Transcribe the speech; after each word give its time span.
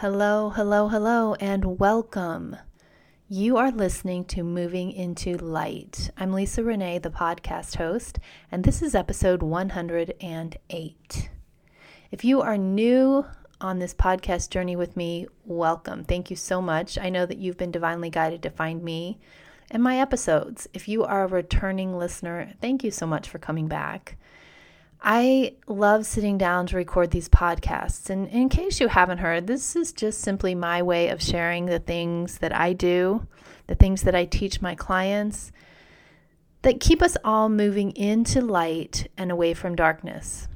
Hello, 0.00 0.50
hello, 0.50 0.88
hello, 0.88 1.32
and 1.40 1.78
welcome. 1.80 2.54
You 3.30 3.56
are 3.56 3.70
listening 3.70 4.26
to 4.26 4.42
Moving 4.42 4.92
into 4.92 5.38
Light. 5.38 6.10
I'm 6.18 6.34
Lisa 6.34 6.62
Renee, 6.62 6.98
the 6.98 7.08
podcast 7.08 7.76
host, 7.76 8.18
and 8.52 8.62
this 8.62 8.82
is 8.82 8.94
episode 8.94 9.42
108. 9.42 11.30
If 12.10 12.24
you 12.26 12.42
are 12.42 12.58
new 12.58 13.24
on 13.58 13.78
this 13.78 13.94
podcast 13.94 14.50
journey 14.50 14.76
with 14.76 14.98
me, 14.98 15.28
welcome. 15.46 16.04
Thank 16.04 16.28
you 16.28 16.36
so 16.36 16.60
much. 16.60 16.98
I 16.98 17.08
know 17.08 17.24
that 17.24 17.38
you've 17.38 17.56
been 17.56 17.70
divinely 17.70 18.10
guided 18.10 18.42
to 18.42 18.50
find 18.50 18.82
me 18.82 19.18
and 19.70 19.82
my 19.82 19.98
episodes. 19.98 20.68
If 20.74 20.88
you 20.88 21.04
are 21.04 21.24
a 21.24 21.26
returning 21.26 21.96
listener, 21.96 22.52
thank 22.60 22.84
you 22.84 22.90
so 22.90 23.06
much 23.06 23.30
for 23.30 23.38
coming 23.38 23.66
back. 23.66 24.18
I 25.08 25.52
love 25.68 26.04
sitting 26.04 26.36
down 26.36 26.66
to 26.66 26.76
record 26.76 27.12
these 27.12 27.28
podcasts. 27.28 28.10
And 28.10 28.26
in 28.28 28.48
case 28.48 28.80
you 28.80 28.88
haven't 28.88 29.18
heard, 29.18 29.46
this 29.46 29.76
is 29.76 29.92
just 29.92 30.20
simply 30.20 30.56
my 30.56 30.82
way 30.82 31.10
of 31.10 31.22
sharing 31.22 31.66
the 31.66 31.78
things 31.78 32.38
that 32.38 32.52
I 32.52 32.72
do, 32.72 33.24
the 33.68 33.76
things 33.76 34.02
that 34.02 34.16
I 34.16 34.24
teach 34.24 34.60
my 34.60 34.74
clients 34.74 35.52
that 36.62 36.80
keep 36.80 37.02
us 37.02 37.16
all 37.22 37.48
moving 37.48 37.92
into 37.92 38.40
light 38.40 39.08
and 39.16 39.30
away 39.30 39.54
from 39.54 39.76
darkness. 39.76 40.48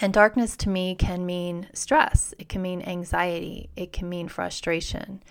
And 0.00 0.12
darkness 0.12 0.56
to 0.56 0.68
me 0.68 0.96
can 0.96 1.24
mean 1.24 1.68
stress, 1.72 2.34
it 2.36 2.48
can 2.48 2.62
mean 2.62 2.82
anxiety, 2.82 3.70
it 3.76 3.92
can 3.92 4.08
mean 4.08 4.26
frustration, 4.26 5.22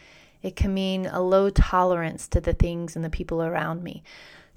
it 0.42 0.56
can 0.56 0.74
mean 0.74 1.06
a 1.08 1.20
low 1.20 1.50
tolerance 1.50 2.30
to 2.30 2.40
the 2.40 2.54
things 2.54 2.96
and 2.96 3.04
the 3.04 3.10
people 3.10 3.44
around 3.44 3.84
me. 3.84 4.04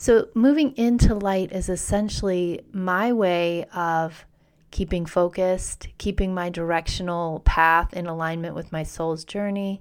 So, 0.03 0.27
moving 0.35 0.77
into 0.77 1.15
light 1.15 1.53
is 1.53 1.69
essentially 1.69 2.63
my 2.73 3.13
way 3.13 3.67
of 3.67 4.27
keeping 4.73 5.07
focused, 5.07 5.87
keeping 5.97 6.35
my 6.35 6.51
directional 6.51 7.39
path 7.45 7.93
in 7.93 8.07
alignment 8.07 8.57
with 8.57 8.73
my 8.73 8.83
soul's 8.83 9.25
journey. 9.25 9.81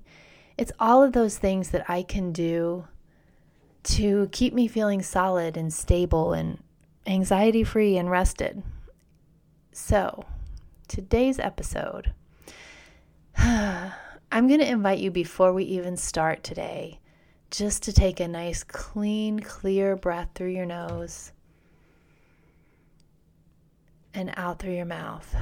It's 0.60 0.72
all 0.80 1.02
of 1.02 1.14
those 1.14 1.40
things 1.40 1.72
that 1.72 1.90
I 1.90 2.04
can 2.04 2.32
do 2.34 2.88
to 3.86 4.30
keep 4.32 4.54
me 4.54 4.68
feeling 4.68 5.02
solid 5.02 5.58
and 5.58 5.74
stable 5.74 6.34
and 6.34 6.62
anxiety 7.08 7.64
free 7.64 7.98
and 7.98 8.08
rested. 8.08 8.62
So, 9.72 10.26
today's 10.88 11.40
episode, 11.40 12.14
I'm 13.40 14.48
going 14.48 14.60
to 14.60 14.70
invite 14.70 15.00
you 15.00 15.10
before 15.10 15.52
we 15.52 15.64
even 15.64 15.98
start 15.98 16.44
today 16.44 17.00
just 17.52 17.84
to 17.84 17.94
take 17.94 18.22
a 18.22 18.28
nice, 18.28 18.64
clean, 18.64 19.40
clear 19.42 19.98
breath 19.98 20.30
through 20.34 20.52
your 20.52 20.66
nose 20.66 21.34
and 24.14 24.34
out 24.38 24.60
through 24.60 24.74
your 24.74 24.86
mouth. 24.86 25.36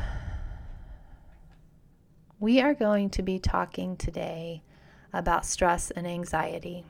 We 2.39 2.61
are 2.61 2.73
going 2.73 3.11
to 3.11 3.21
be 3.21 3.38
talking 3.38 3.95
today 3.95 4.63
about 5.13 5.45
stress 5.45 5.91
and 5.91 6.07
anxiety. 6.07 6.83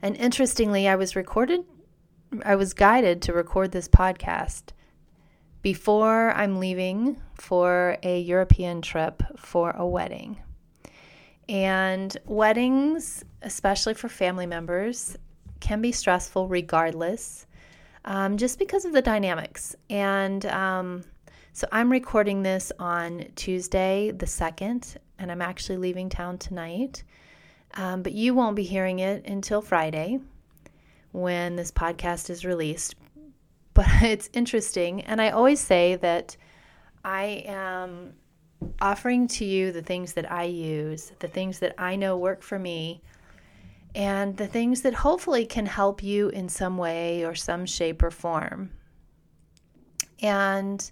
And 0.00 0.16
interestingly, 0.16 0.86
I 0.86 0.94
was 0.94 1.16
recorded, 1.16 1.64
I 2.44 2.54
was 2.54 2.72
guided 2.72 3.22
to 3.22 3.32
record 3.32 3.72
this 3.72 3.88
podcast 3.88 4.70
before 5.60 6.30
I'm 6.32 6.60
leaving 6.60 7.20
for 7.34 7.96
a 8.02 8.20
European 8.20 8.80
trip 8.82 9.22
for 9.36 9.70
a 9.70 9.86
wedding. 9.86 10.43
And 11.48 12.16
weddings, 12.26 13.24
especially 13.42 13.94
for 13.94 14.08
family 14.08 14.46
members, 14.46 15.16
can 15.60 15.80
be 15.80 15.92
stressful 15.92 16.48
regardless, 16.48 17.46
um, 18.04 18.36
just 18.36 18.58
because 18.58 18.84
of 18.84 18.92
the 18.92 19.02
dynamics. 19.02 19.76
And 19.90 20.44
um, 20.46 21.04
so 21.52 21.66
I'm 21.70 21.90
recording 21.90 22.42
this 22.42 22.72
on 22.78 23.26
Tuesday, 23.36 24.10
the 24.10 24.26
2nd, 24.26 24.96
and 25.18 25.30
I'm 25.30 25.42
actually 25.42 25.76
leaving 25.76 26.08
town 26.08 26.38
tonight. 26.38 27.02
Um, 27.74 28.02
but 28.02 28.12
you 28.12 28.34
won't 28.34 28.56
be 28.56 28.62
hearing 28.62 29.00
it 29.00 29.26
until 29.26 29.60
Friday 29.60 30.20
when 31.12 31.56
this 31.56 31.70
podcast 31.70 32.30
is 32.30 32.44
released. 32.44 32.94
But 33.74 33.88
it's 34.02 34.30
interesting. 34.32 35.00
And 35.00 35.20
I 35.20 35.30
always 35.30 35.58
say 35.58 35.96
that 35.96 36.36
I 37.04 37.42
am 37.44 38.14
offering 38.80 39.26
to 39.28 39.44
you 39.44 39.72
the 39.72 39.82
things 39.82 40.14
that 40.14 40.30
I 40.30 40.44
use, 40.44 41.12
the 41.18 41.28
things 41.28 41.58
that 41.60 41.74
I 41.78 41.96
know 41.96 42.16
work 42.16 42.42
for 42.42 42.58
me, 42.58 43.02
and 43.94 44.36
the 44.36 44.46
things 44.46 44.82
that 44.82 44.94
hopefully 44.94 45.46
can 45.46 45.66
help 45.66 46.02
you 46.02 46.28
in 46.28 46.48
some 46.48 46.76
way 46.76 47.24
or 47.24 47.34
some 47.34 47.66
shape 47.66 48.02
or 48.02 48.10
form. 48.10 48.70
And 50.20 50.90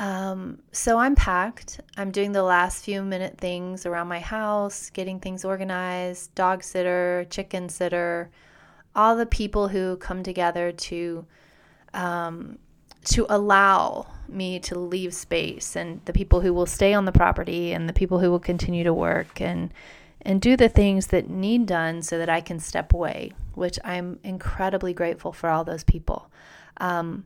um, 0.00 0.60
so 0.72 0.98
I'm 0.98 1.14
packed. 1.14 1.80
I'm 1.96 2.10
doing 2.10 2.32
the 2.32 2.42
last 2.42 2.84
few 2.84 3.02
minute 3.02 3.38
things 3.38 3.84
around 3.84 4.08
my 4.08 4.20
house, 4.20 4.90
getting 4.90 5.18
things 5.18 5.44
organized, 5.44 6.34
dog 6.34 6.62
sitter, 6.62 7.26
chicken 7.30 7.68
sitter, 7.68 8.30
all 8.94 9.16
the 9.16 9.26
people 9.26 9.68
who 9.68 9.96
come 9.96 10.22
together 10.22 10.72
to 10.72 11.26
um, 11.94 12.58
to 13.04 13.26
allow 13.28 14.06
me 14.28 14.58
to 14.60 14.78
leave 14.78 15.14
space 15.14 15.74
and 15.76 16.00
the 16.04 16.12
people 16.12 16.40
who 16.40 16.52
will 16.52 16.66
stay 16.66 16.92
on 16.92 17.04
the 17.04 17.12
property 17.12 17.72
and 17.72 17.88
the 17.88 17.92
people 17.92 18.18
who 18.18 18.30
will 18.30 18.38
continue 18.38 18.84
to 18.84 18.92
work 18.92 19.40
and 19.40 19.72
and 20.22 20.40
do 20.40 20.56
the 20.56 20.68
things 20.68 21.06
that 21.08 21.30
need 21.30 21.64
done 21.64 22.02
so 22.02 22.18
that 22.18 22.28
I 22.28 22.40
can 22.40 22.58
step 22.58 22.92
away, 22.92 23.32
which 23.54 23.78
I'm 23.84 24.18
incredibly 24.24 24.92
grateful 24.92 25.32
for 25.32 25.48
all 25.48 25.64
those 25.64 25.84
people. 25.84 26.28
Um, 26.78 27.24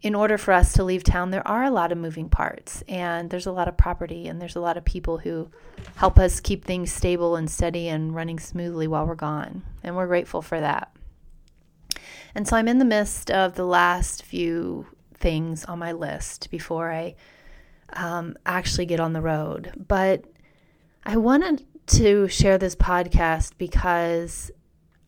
in 0.00 0.14
order 0.14 0.38
for 0.38 0.52
us 0.52 0.74
to 0.74 0.84
leave 0.84 1.02
town, 1.02 1.30
there 1.30 1.46
are 1.46 1.64
a 1.64 1.70
lot 1.70 1.90
of 1.90 1.98
moving 1.98 2.28
parts, 2.28 2.84
and 2.88 3.30
there's 3.30 3.46
a 3.46 3.52
lot 3.52 3.68
of 3.68 3.76
property, 3.76 4.28
and 4.28 4.40
there's 4.40 4.54
a 4.54 4.60
lot 4.60 4.76
of 4.76 4.84
people 4.84 5.18
who 5.18 5.50
help 5.96 6.18
us 6.18 6.40
keep 6.40 6.64
things 6.64 6.92
stable 6.92 7.36
and 7.36 7.50
steady 7.50 7.88
and 7.88 8.14
running 8.14 8.38
smoothly 8.38 8.86
while 8.86 9.06
we're 9.06 9.14
gone. 9.14 9.62
And 9.82 9.96
we're 9.96 10.06
grateful 10.06 10.42
for 10.42 10.60
that. 10.60 10.93
And 12.34 12.46
so 12.46 12.56
I'm 12.56 12.68
in 12.68 12.78
the 12.78 12.84
midst 12.84 13.30
of 13.30 13.54
the 13.54 13.64
last 13.64 14.22
few 14.24 14.86
things 15.14 15.64
on 15.64 15.78
my 15.78 15.92
list 15.92 16.50
before 16.50 16.92
I 16.92 17.14
um, 17.92 18.36
actually 18.44 18.86
get 18.86 19.00
on 19.00 19.12
the 19.12 19.20
road. 19.20 19.72
But 19.88 20.24
I 21.04 21.16
wanted 21.16 21.64
to 21.86 22.28
share 22.28 22.58
this 22.58 22.74
podcast 22.74 23.52
because 23.58 24.50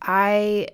I 0.01 0.69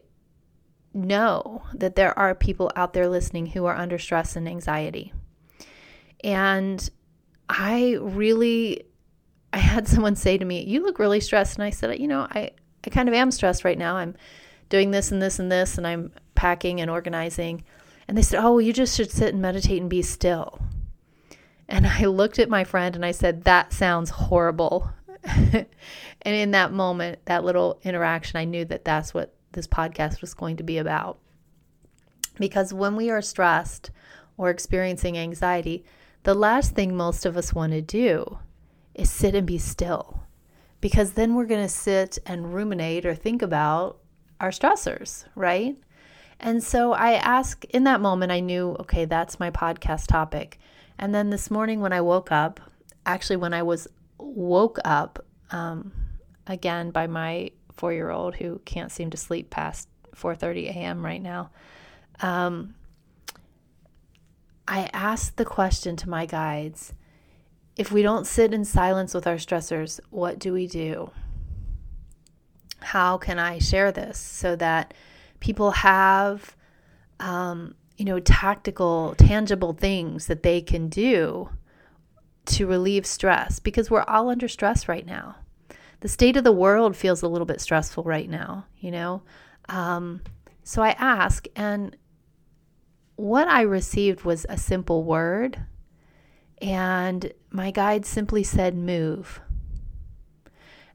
know 0.93 1.63
that 1.73 1.95
there 1.95 2.17
are 2.17 2.35
people 2.35 2.71
out 2.75 2.93
there 2.93 3.09
listening 3.09 3.47
who 3.47 3.65
are 3.65 3.75
under 3.75 3.97
stress 3.97 4.35
and 4.35 4.47
anxiety. 4.47 5.11
And 6.23 6.87
I 7.49 7.97
really 7.99 8.83
I 9.51 9.57
had 9.57 9.87
someone 9.93 10.15
say 10.15 10.37
to 10.37 10.45
me, 10.45 10.63
"You 10.63 10.83
look 10.83 10.99
really 10.99 11.19
stressed." 11.19 11.55
And 11.55 11.63
I 11.63 11.69
said, 11.69 11.99
"You 11.99 12.07
know, 12.07 12.27
I 12.29 12.51
I 12.85 12.89
kind 12.89 13.07
of 13.07 13.15
am 13.15 13.31
stressed 13.31 13.63
right 13.63 13.77
now. 13.77 13.95
I'm 13.95 14.15
doing 14.73 14.91
this 14.91 15.11
and 15.11 15.21
this 15.21 15.39
and 15.39 15.51
this 15.51 15.77
and 15.77 15.87
I'm 15.87 16.11
packing 16.35 16.81
and 16.81 16.91
organizing." 16.91 17.63
And 18.07 18.17
they 18.17 18.21
said, 18.21 18.43
Oh, 18.43 18.59
you 18.59 18.73
just 18.73 18.95
should 18.95 19.11
sit 19.11 19.33
and 19.33 19.41
meditate 19.41 19.81
and 19.81 19.89
be 19.89 20.01
still. 20.01 20.61
And 21.67 21.87
I 21.87 22.05
looked 22.05 22.39
at 22.39 22.49
my 22.49 22.63
friend 22.63 22.95
and 22.95 23.05
I 23.05 23.11
said, 23.11 23.43
That 23.43 23.73
sounds 23.73 24.09
horrible. 24.09 24.91
and 25.23 25.65
in 26.21 26.51
that 26.51 26.73
moment, 26.73 27.19
that 27.25 27.45
little 27.45 27.79
interaction, 27.83 28.37
I 28.37 28.45
knew 28.45 28.65
that 28.65 28.83
that's 28.83 29.13
what 29.13 29.33
this 29.53 29.67
podcast 29.67 30.21
was 30.21 30.33
going 30.33 30.57
to 30.57 30.63
be 30.63 30.77
about. 30.77 31.19
Because 32.39 32.73
when 32.73 32.95
we 32.95 33.09
are 33.09 33.21
stressed 33.21 33.91
or 34.37 34.49
experiencing 34.49 35.17
anxiety, 35.17 35.85
the 36.23 36.33
last 36.33 36.73
thing 36.73 36.95
most 36.95 37.25
of 37.25 37.37
us 37.37 37.53
want 37.53 37.71
to 37.71 37.81
do 37.81 38.39
is 38.93 39.09
sit 39.09 39.35
and 39.35 39.47
be 39.47 39.57
still. 39.57 40.23
Because 40.81 41.13
then 41.13 41.35
we're 41.35 41.45
going 41.45 41.63
to 41.63 41.69
sit 41.69 42.17
and 42.25 42.53
ruminate 42.53 43.05
or 43.05 43.15
think 43.15 43.41
about 43.41 43.99
our 44.39 44.49
stressors, 44.49 45.25
right? 45.35 45.77
And 46.39 46.61
so 46.61 46.93
I 46.93 47.13
ask 47.13 47.63
in 47.65 47.85
that 47.85 48.01
moment, 48.01 48.31
I 48.31 48.39
knew, 48.39 48.75
okay, 48.81 49.05
that's 49.05 49.39
my 49.39 49.49
podcast 49.49 50.07
topic. 50.07 50.59
And 50.99 51.13
then 51.13 51.29
this 51.29 51.49
morning 51.49 51.79
when 51.79 51.93
I 51.93 52.01
woke 52.01 52.31
up, 52.31 52.59
actually, 53.05 53.37
when 53.37 53.53
I 53.53 53.63
was 53.63 53.87
woke 54.17 54.79
up 54.85 55.25
um, 55.51 55.91
again 56.47 56.91
by 56.91 57.07
my 57.07 57.51
four 57.73 57.93
year 57.93 58.09
old 58.09 58.35
who 58.35 58.61
can't 58.65 58.91
seem 58.91 59.09
to 59.11 59.17
sleep 59.17 59.49
past 59.49 59.87
4:30 60.15 60.67
a.m. 60.69 61.03
right 61.03 61.21
now, 61.21 61.49
um, 62.21 62.75
I 64.67 64.89
asked 64.93 65.37
the 65.37 65.45
question 65.45 65.95
to 65.97 66.09
my 66.09 66.25
guides: 66.25 66.93
If 67.77 67.91
we 67.91 68.01
don't 68.01 68.27
sit 68.27 68.53
in 68.53 68.65
silence 68.65 69.13
with 69.13 69.27
our 69.27 69.35
stressors, 69.35 69.99
what 70.09 70.39
do 70.39 70.53
we 70.53 70.67
do? 70.67 71.11
How 72.83 73.17
can 73.17 73.39
I 73.39 73.59
share 73.59 73.91
this 73.91 74.17
so 74.17 74.55
that 74.57 74.93
people 75.39 75.71
have, 75.71 76.55
um, 77.19 77.75
you 77.97 78.05
know, 78.05 78.19
tactical, 78.19 79.15
tangible 79.17 79.73
things 79.73 80.27
that 80.27 80.43
they 80.43 80.61
can 80.61 80.89
do 80.89 81.49
to 82.45 82.67
relieve 82.67 83.05
stress 83.05 83.59
because 83.59 83.89
we're 83.89 84.03
all 84.03 84.29
under 84.29 84.47
stress 84.47 84.87
right 84.87 85.05
now. 85.05 85.35
The 86.01 86.09
state 86.09 86.35
of 86.35 86.43
the 86.43 86.51
world 86.51 86.97
feels 86.97 87.21
a 87.21 87.27
little 87.27 87.45
bit 87.45 87.61
stressful 87.61 88.03
right 88.03 88.29
now, 88.29 88.65
you 88.79 88.91
know? 88.91 89.21
Um, 89.69 90.21
so 90.63 90.81
I 90.81 90.89
ask, 90.91 91.47
and 91.55 91.95
what 93.15 93.47
I 93.47 93.61
received 93.61 94.23
was 94.23 94.45
a 94.49 94.57
simple 94.57 95.03
word. 95.03 95.65
And 96.61 97.31
my 97.49 97.71
guide 97.71 98.05
simply 98.05 98.43
said, 98.43 98.75
Move. 98.75 99.41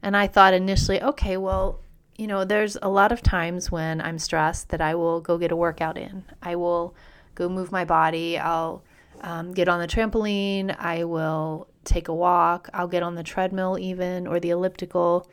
And 0.03 0.17
I 0.17 0.27
thought 0.27 0.55
initially, 0.55 1.03
okay, 1.03 1.37
well, 1.37 1.81
you 2.17 2.27
know, 2.27 2.45
there's 2.45 2.77
a 2.83 2.89
lot 2.89 3.13
of 3.13 3.23
times 3.23 3.71
when 3.71 4.01
I'm 4.01 4.19
stressed 4.19 4.71
that 4.71 4.81
I 4.81 4.95
will 4.95 5.21
go 5.21 5.39
get 5.39 5.53
a 5.53 5.57
workout 5.57 5.97
in. 5.97 6.25
I 6.43 6.57
will 6.57 6.95
go 7.35 7.49
move 7.49 7.71
my 7.71 7.85
body. 7.85 8.39
I'll 8.39 8.83
um, 9.21 9.53
get 9.53 9.69
on 9.69 9.81
the 9.81 9.87
trampoline. 9.87 10.77
I 10.79 11.05
will 11.05 11.69
take 11.85 12.09
a 12.09 12.15
walk. 12.15 12.69
I'll 12.73 12.89
get 12.89 13.03
on 13.03 13.15
the 13.15 13.23
treadmill, 13.23 13.79
even, 13.79 14.27
or 14.27 14.41
the 14.41 14.51
elliptical, 14.51 15.31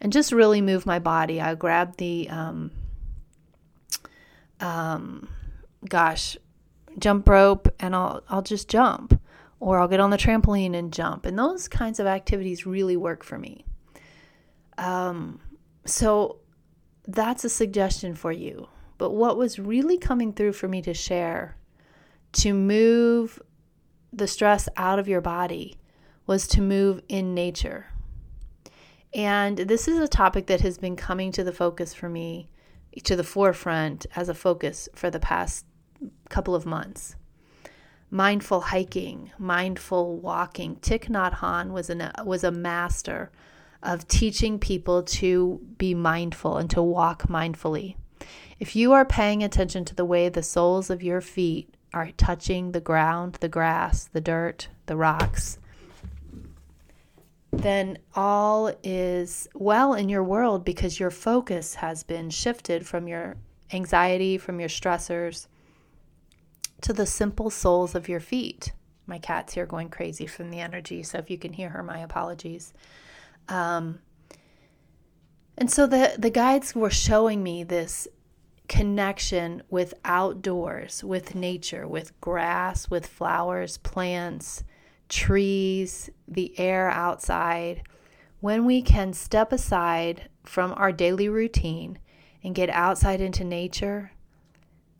and 0.00 0.12
just 0.12 0.32
really 0.32 0.60
move 0.60 0.86
my 0.86 0.98
body. 0.98 1.40
I'll 1.40 1.56
grab 1.56 1.96
the, 1.96 2.28
um, 2.30 2.70
um, 4.60 5.28
gosh, 5.88 6.36
jump 6.98 7.28
rope 7.28 7.68
and 7.80 7.94
I'll, 7.94 8.22
I'll 8.28 8.42
just 8.42 8.68
jump. 8.68 9.20
Or 9.60 9.80
I'll 9.80 9.88
get 9.88 9.98
on 9.98 10.10
the 10.10 10.16
trampoline 10.16 10.76
and 10.76 10.92
jump. 10.92 11.26
And 11.26 11.36
those 11.36 11.66
kinds 11.66 11.98
of 11.98 12.06
activities 12.06 12.64
really 12.64 12.96
work 12.96 13.24
for 13.24 13.38
me. 13.38 13.64
Um, 14.78 15.40
so 15.84 16.38
that's 17.06 17.44
a 17.44 17.50
suggestion 17.50 18.14
for 18.14 18.32
you. 18.32 18.68
But 18.96 19.10
what 19.10 19.36
was 19.36 19.58
really 19.58 19.98
coming 19.98 20.32
through 20.32 20.54
for 20.54 20.68
me 20.68 20.80
to 20.82 20.94
share 20.94 21.56
to 22.32 22.52
move 22.52 23.40
the 24.12 24.26
stress 24.26 24.68
out 24.76 24.98
of 24.98 25.08
your 25.08 25.20
body 25.20 25.76
was 26.26 26.46
to 26.48 26.60
move 26.60 27.02
in 27.08 27.34
nature. 27.34 27.86
And 29.14 29.56
this 29.56 29.88
is 29.88 29.98
a 29.98 30.08
topic 30.08 30.46
that 30.46 30.60
has 30.60 30.78
been 30.78 30.96
coming 30.96 31.32
to 31.32 31.44
the 31.44 31.52
focus 31.52 31.94
for 31.94 32.08
me, 32.08 32.50
to 33.04 33.16
the 33.16 33.24
forefront 33.24 34.06
as 34.14 34.28
a 34.28 34.34
focus 34.34 34.88
for 34.94 35.10
the 35.10 35.20
past 35.20 35.64
couple 36.28 36.54
of 36.54 36.66
months. 36.66 37.16
Mindful 38.10 38.60
hiking, 38.60 39.30
mindful 39.38 40.18
walking. 40.18 40.76
Thich 40.76 41.08
Nhat 41.08 41.36
Hanh 41.36 41.70
was, 41.70 41.88
an, 41.88 42.10
was 42.24 42.44
a 42.44 42.50
master 42.50 43.30
of 43.82 44.08
teaching 44.08 44.58
people 44.58 45.02
to 45.02 45.60
be 45.78 45.94
mindful 45.94 46.56
and 46.56 46.68
to 46.70 46.82
walk 46.82 47.28
mindfully. 47.28 47.96
If 48.58 48.74
you 48.74 48.92
are 48.92 49.04
paying 49.04 49.42
attention 49.42 49.84
to 49.86 49.94
the 49.94 50.04
way 50.04 50.28
the 50.28 50.42
soles 50.42 50.90
of 50.90 51.02
your 51.02 51.20
feet 51.20 51.72
are 51.94 52.10
touching 52.16 52.72
the 52.72 52.80
ground, 52.80 53.34
the 53.40 53.48
grass, 53.48 54.04
the 54.04 54.20
dirt, 54.20 54.68
the 54.86 54.96
rocks, 54.96 55.58
then 57.52 57.98
all 58.14 58.72
is 58.82 59.48
well 59.54 59.94
in 59.94 60.08
your 60.08 60.22
world 60.22 60.64
because 60.64 61.00
your 61.00 61.10
focus 61.10 61.76
has 61.76 62.02
been 62.02 62.30
shifted 62.30 62.86
from 62.86 63.08
your 63.08 63.36
anxiety, 63.72 64.38
from 64.38 64.60
your 64.60 64.68
stressors, 64.68 65.46
to 66.80 66.92
the 66.92 67.06
simple 67.06 67.50
soles 67.50 67.94
of 67.94 68.08
your 68.08 68.20
feet. 68.20 68.72
My 69.06 69.18
cat's 69.18 69.54
here 69.54 69.66
going 69.66 69.88
crazy 69.88 70.26
from 70.26 70.50
the 70.50 70.60
energy, 70.60 71.02
so 71.02 71.18
if 71.18 71.30
you 71.30 71.38
can 71.38 71.52
hear 71.52 71.70
her, 71.70 71.82
my 71.82 72.00
apologies. 72.00 72.74
Um, 73.48 74.00
and 75.56 75.70
so 75.70 75.86
the, 75.86 76.14
the 76.18 76.30
guides 76.30 76.74
were 76.74 76.90
showing 76.90 77.42
me 77.42 77.64
this 77.64 78.06
connection 78.68 79.62
with 79.70 79.94
outdoors, 80.04 81.02
with 81.02 81.34
nature, 81.34 81.88
with 81.88 82.18
grass, 82.20 82.90
with 82.90 83.06
flowers, 83.06 83.78
plants, 83.78 84.62
trees, 85.08 86.10
the 86.28 86.56
air 86.58 86.90
outside. 86.90 87.82
When 88.40 88.66
we 88.66 88.82
can 88.82 89.12
step 89.14 89.52
aside 89.52 90.28
from 90.44 90.72
our 90.76 90.92
daily 90.92 91.28
routine 91.28 91.98
and 92.44 92.54
get 92.54 92.70
outside 92.70 93.20
into 93.20 93.42
nature, 93.42 94.12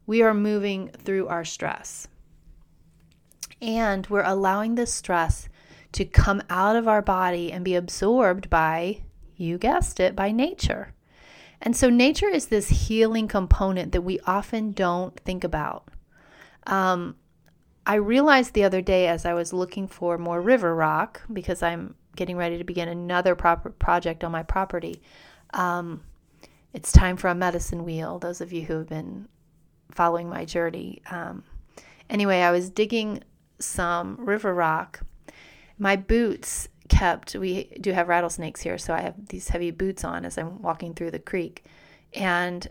we 0.07 0.23
are 0.23 0.35
moving 0.35 0.89
through 0.89 1.29
our 1.29 1.45
stress. 1.45 2.09
And 3.61 4.07
we're 4.07 4.25
allowing 4.25 4.75
this 4.75 4.93
stress 4.93 5.48
to 5.93 6.05
come 6.05 6.43
out 6.51 6.77
of 6.77 6.87
our 6.87 7.03
body 7.03 7.53
and 7.53 7.65
be 7.65 7.75
absorbed 7.75 8.51
by, 8.51 9.03
you 9.37 9.59
guessed 9.59 10.01
it, 10.01 10.15
by 10.15 10.31
nature. 10.31 10.95
And 11.61 11.77
so, 11.77 11.91
nature 11.91 12.29
is 12.29 12.47
this 12.47 12.69
healing 12.69 13.27
component 13.27 13.93
that 13.93 14.03
we 14.03 14.21
often 14.21 14.73
don't 14.73 15.19
think 15.21 15.43
about. 15.43 15.89
Um, 16.67 17.17
I 17.85 17.95
realized 17.95 18.53
the 18.53 18.65
other 18.65 18.83
day 18.83 19.09
as 19.09 19.25
I 19.25 19.33
was 19.33 19.53
looking 19.53 19.89
for 19.89 20.19
more 20.19 20.41
river 20.41 20.75
rock 20.75 21.23
because 21.33 21.63
I'm 21.63 21.95
getting 22.17 22.37
ready 22.37 22.59
to 22.59 22.65
begin 22.65 22.89
another 22.89 23.35
project 23.35 24.25
on 24.25 24.31
my 24.31 24.43
property. 24.43 25.01
Um, 25.55 26.03
it's 26.75 26.93
time 26.93 27.17
for 27.17 27.29
a 27.29 27.35
medicine 27.35 27.85
wheel. 27.85 28.19
Those 28.19 28.41
of 28.41 28.53
you 28.53 28.63
who 28.63 28.75
have 28.79 28.89
been 28.89 29.29
following 29.91 30.29
my 30.29 30.45
journey. 30.45 31.01
Um, 31.11 31.45
anyway, 32.11 32.41
I 32.41 32.51
was 32.51 32.69
digging 32.69 33.23
some 33.59 34.17
river 34.19 34.55
rock. 34.55 35.01
My 35.79 35.97
boots 35.97 36.69
kept, 36.89 37.35
we 37.37 37.65
do 37.81 37.93
have 37.93 38.09
rattlesnakes 38.09 38.61
here, 38.61 38.79
so 38.79 38.95
I 38.95 39.01
have 39.01 39.29
these 39.29 39.49
heavy 39.49 39.71
boots 39.71 40.05
on 40.05 40.25
as 40.25 40.37
I'm 40.37 40.61
walking 40.63 40.95
through 40.95 41.13
the 41.13 41.19
creek. 41.19 41.65
And 42.15 42.67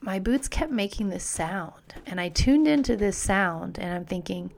my 0.00 0.18
boots 0.18 0.48
kept 0.48 0.72
making 0.72 1.10
this 1.10 1.24
sound. 1.24 1.94
And 2.06 2.20
I 2.20 2.28
tuned 2.28 2.66
into 2.66 2.96
this 2.96 3.16
sound 3.16 3.78
and 3.78 3.92
I'm 3.94 4.04
thinking, 4.04 4.52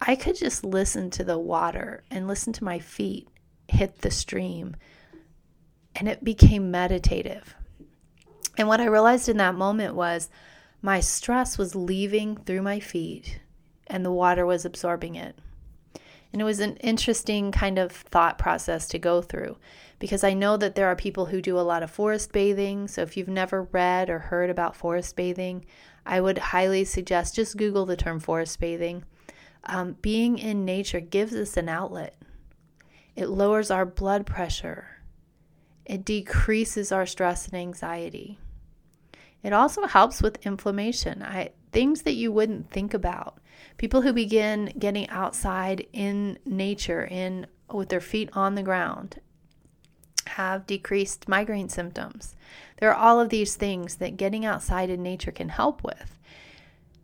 I 0.00 0.16
could 0.16 0.36
just 0.36 0.64
listen 0.64 1.10
to 1.10 1.24
the 1.24 1.38
water 1.38 2.04
and 2.10 2.28
listen 2.28 2.52
to 2.54 2.64
my 2.64 2.78
feet 2.78 3.28
hit 3.68 4.00
the 4.00 4.10
stream. 4.10 4.74
And 5.94 6.08
it 6.08 6.24
became 6.24 6.70
meditative. 6.70 7.54
And 8.56 8.66
what 8.66 8.80
I 8.80 8.86
realized 8.86 9.28
in 9.28 9.36
that 9.36 9.54
moment 9.54 9.94
was 9.94 10.30
my 10.82 11.00
stress 11.00 11.58
was 11.58 11.74
leaving 11.74 12.36
through 12.36 12.62
my 12.62 12.80
feet 12.80 13.40
and 13.86 14.04
the 14.04 14.12
water 14.12 14.46
was 14.46 14.64
absorbing 14.64 15.14
it. 15.14 15.38
And 16.32 16.42
it 16.42 16.44
was 16.44 16.60
an 16.60 16.76
interesting 16.76 17.52
kind 17.52 17.78
of 17.78 17.90
thought 17.90 18.38
process 18.38 18.86
to 18.88 18.98
go 18.98 19.22
through 19.22 19.56
because 19.98 20.22
I 20.22 20.34
know 20.34 20.56
that 20.56 20.74
there 20.74 20.86
are 20.86 20.96
people 20.96 21.26
who 21.26 21.40
do 21.40 21.58
a 21.58 21.62
lot 21.62 21.82
of 21.82 21.90
forest 21.90 22.32
bathing. 22.32 22.86
So 22.86 23.02
if 23.02 23.16
you've 23.16 23.28
never 23.28 23.62
read 23.72 24.10
or 24.10 24.18
heard 24.18 24.50
about 24.50 24.76
forest 24.76 25.16
bathing, 25.16 25.64
I 26.04 26.20
would 26.20 26.38
highly 26.38 26.84
suggest 26.84 27.34
just 27.34 27.56
Google 27.56 27.86
the 27.86 27.96
term 27.96 28.20
forest 28.20 28.60
bathing. 28.60 29.04
Um, 29.64 29.96
being 30.00 30.38
in 30.38 30.64
nature 30.64 31.00
gives 31.00 31.34
us 31.34 31.56
an 31.56 31.68
outlet, 31.68 32.16
it 33.16 33.28
lowers 33.28 33.70
our 33.70 33.84
blood 33.84 34.24
pressure, 34.24 34.86
it 35.84 36.04
decreases 36.04 36.92
our 36.92 37.06
stress 37.06 37.46
and 37.46 37.56
anxiety. 37.56 38.38
It 39.42 39.52
also 39.52 39.86
helps 39.86 40.20
with 40.20 40.44
inflammation. 40.44 41.22
I, 41.22 41.50
things 41.72 42.02
that 42.02 42.14
you 42.14 42.32
wouldn't 42.32 42.70
think 42.70 42.94
about. 42.94 43.38
People 43.76 44.02
who 44.02 44.12
begin 44.12 44.72
getting 44.78 45.08
outside 45.08 45.86
in 45.92 46.38
nature, 46.44 47.04
in 47.04 47.46
with 47.72 47.88
their 47.88 48.00
feet 48.00 48.30
on 48.32 48.54
the 48.54 48.62
ground, 48.62 49.20
have 50.26 50.66
decreased 50.66 51.28
migraine 51.28 51.68
symptoms. 51.68 52.36
There 52.78 52.90
are 52.92 52.96
all 52.96 53.20
of 53.20 53.28
these 53.28 53.56
things 53.56 53.96
that 53.96 54.16
getting 54.16 54.44
outside 54.44 54.90
in 54.90 55.02
nature 55.02 55.32
can 55.32 55.48
help 55.48 55.82
with. 55.82 56.18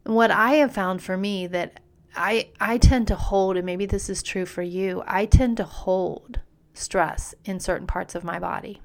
And 0.04 0.14
what 0.14 0.30
I 0.30 0.54
have 0.54 0.72
found 0.72 1.02
for 1.02 1.16
me 1.16 1.46
that 1.48 1.80
I 2.16 2.50
I 2.60 2.78
tend 2.78 3.08
to 3.08 3.16
hold 3.16 3.56
and 3.56 3.66
maybe 3.66 3.86
this 3.86 4.08
is 4.08 4.22
true 4.22 4.46
for 4.46 4.62
you, 4.62 5.02
I 5.06 5.26
tend 5.26 5.56
to 5.56 5.64
hold 5.64 6.40
stress 6.74 7.34
in 7.44 7.60
certain 7.60 7.86
parts 7.86 8.14
of 8.14 8.24
my 8.24 8.38
body. 8.38 8.80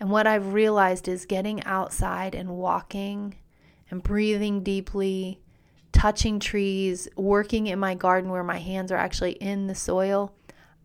And 0.00 0.10
what 0.10 0.26
I've 0.26 0.52
realized 0.52 1.08
is 1.08 1.26
getting 1.26 1.62
outside 1.64 2.34
and 2.34 2.50
walking 2.50 3.36
and 3.90 4.02
breathing 4.02 4.62
deeply, 4.62 5.40
touching 5.92 6.40
trees, 6.40 7.08
working 7.16 7.66
in 7.68 7.78
my 7.78 7.94
garden 7.94 8.30
where 8.30 8.44
my 8.44 8.58
hands 8.58 8.90
are 8.90 8.96
actually 8.96 9.32
in 9.32 9.66
the 9.66 9.74
soil, 9.74 10.34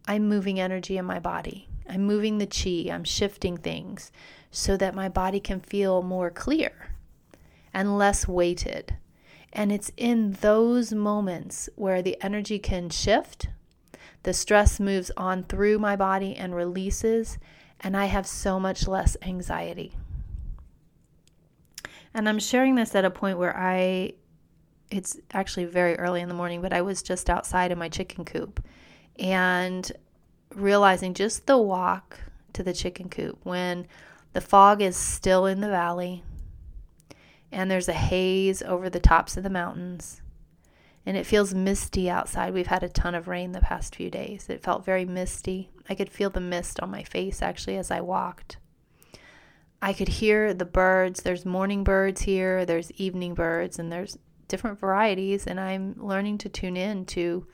I'm 0.07 0.27
moving 0.27 0.59
energy 0.59 0.97
in 0.97 1.05
my 1.05 1.19
body. 1.19 1.67
I'm 1.89 2.03
moving 2.03 2.37
the 2.37 2.45
chi, 2.45 2.93
I'm 2.93 3.03
shifting 3.03 3.57
things 3.57 4.11
so 4.51 4.77
that 4.77 4.95
my 4.95 5.09
body 5.09 5.39
can 5.39 5.59
feel 5.59 6.03
more 6.03 6.29
clear 6.29 6.89
and 7.73 7.97
less 7.97 8.27
weighted. 8.27 8.95
And 9.51 9.71
it's 9.71 9.91
in 9.97 10.33
those 10.41 10.93
moments 10.93 11.69
where 11.75 12.03
the 12.03 12.17
energy 12.21 12.59
can 12.59 12.89
shift, 12.89 13.49
the 14.21 14.33
stress 14.33 14.79
moves 14.79 15.11
on 15.17 15.43
through 15.43 15.79
my 15.79 15.95
body 15.95 16.35
and 16.35 16.53
releases, 16.53 17.39
and 17.81 17.95
I 17.95 18.05
have 18.05 18.27
so 18.27 18.59
much 18.59 18.87
less 18.87 19.15
anxiety. 19.21 19.93
And 22.13 22.27
I'm 22.27 22.39
sharing 22.39 22.75
this 22.75 22.95
at 22.95 23.05
a 23.05 23.11
point 23.11 23.37
where 23.37 23.55
I, 23.55 24.13
it's 24.89 25.17
actually 25.31 25.65
very 25.65 25.97
early 25.97 26.21
in 26.21 26.27
the 26.27 26.35
morning, 26.35 26.61
but 26.61 26.73
I 26.73 26.81
was 26.81 27.03
just 27.03 27.29
outside 27.29 27.71
in 27.71 27.77
my 27.77 27.89
chicken 27.89 28.25
coop 28.25 28.63
and 29.17 29.91
realizing 30.55 31.13
just 31.13 31.45
the 31.45 31.57
walk 31.57 32.19
to 32.53 32.63
the 32.63 32.73
chicken 32.73 33.09
coop 33.09 33.37
when 33.43 33.87
the 34.33 34.41
fog 34.41 34.81
is 34.81 34.97
still 34.97 35.45
in 35.45 35.61
the 35.61 35.69
valley 35.69 36.23
and 37.51 37.69
there's 37.69 37.89
a 37.89 37.93
haze 37.93 38.61
over 38.61 38.89
the 38.89 38.99
tops 38.99 39.37
of 39.37 39.43
the 39.43 39.49
mountains 39.49 40.21
and 41.05 41.17
it 41.17 41.25
feels 41.25 41.53
misty 41.53 42.09
outside. 42.09 42.53
We've 42.53 42.67
had 42.67 42.83
a 42.83 42.89
ton 42.89 43.15
of 43.15 43.27
rain 43.27 43.51
the 43.51 43.61
past 43.61 43.95
few 43.95 44.09
days. 44.09 44.47
It 44.49 44.63
felt 44.63 44.85
very 44.85 45.05
misty. 45.05 45.71
I 45.89 45.95
could 45.95 46.09
feel 46.11 46.29
the 46.29 46.39
mist 46.39 46.79
on 46.79 46.91
my 46.91 47.03
face 47.03 47.41
actually 47.41 47.77
as 47.77 47.91
I 47.91 48.01
walked. 48.01 48.57
I 49.81 49.93
could 49.93 50.09
hear 50.09 50.53
the 50.53 50.65
birds. 50.65 51.21
There's 51.21 51.45
morning 51.45 51.83
birds 51.83 52.21
here, 52.21 52.65
there's 52.65 52.91
evening 52.93 53.33
birds, 53.33 53.79
and 53.79 53.91
there's 53.91 54.17
different 54.47 54.79
varieties. 54.79 55.47
And 55.47 55.59
I'm 55.59 55.95
learning 55.97 56.39
to 56.39 56.49
tune 56.49 56.75
in 56.75 57.05
to 57.07 57.47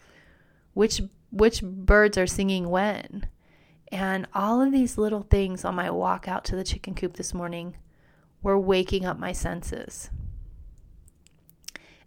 which 0.73 1.01
which 1.31 1.61
birds 1.61 2.17
are 2.17 2.27
singing 2.27 2.69
when. 2.69 3.27
And 3.91 4.27
all 4.33 4.61
of 4.61 4.71
these 4.71 4.97
little 4.97 5.21
things 5.21 5.63
on 5.63 5.75
my 5.75 5.89
walk 5.89 6.27
out 6.27 6.43
to 6.45 6.55
the 6.55 6.63
chicken 6.63 6.95
coop 6.95 7.17
this 7.17 7.33
morning 7.33 7.77
were 8.41 8.59
waking 8.59 9.05
up 9.05 9.19
my 9.19 9.31
senses. 9.31 10.09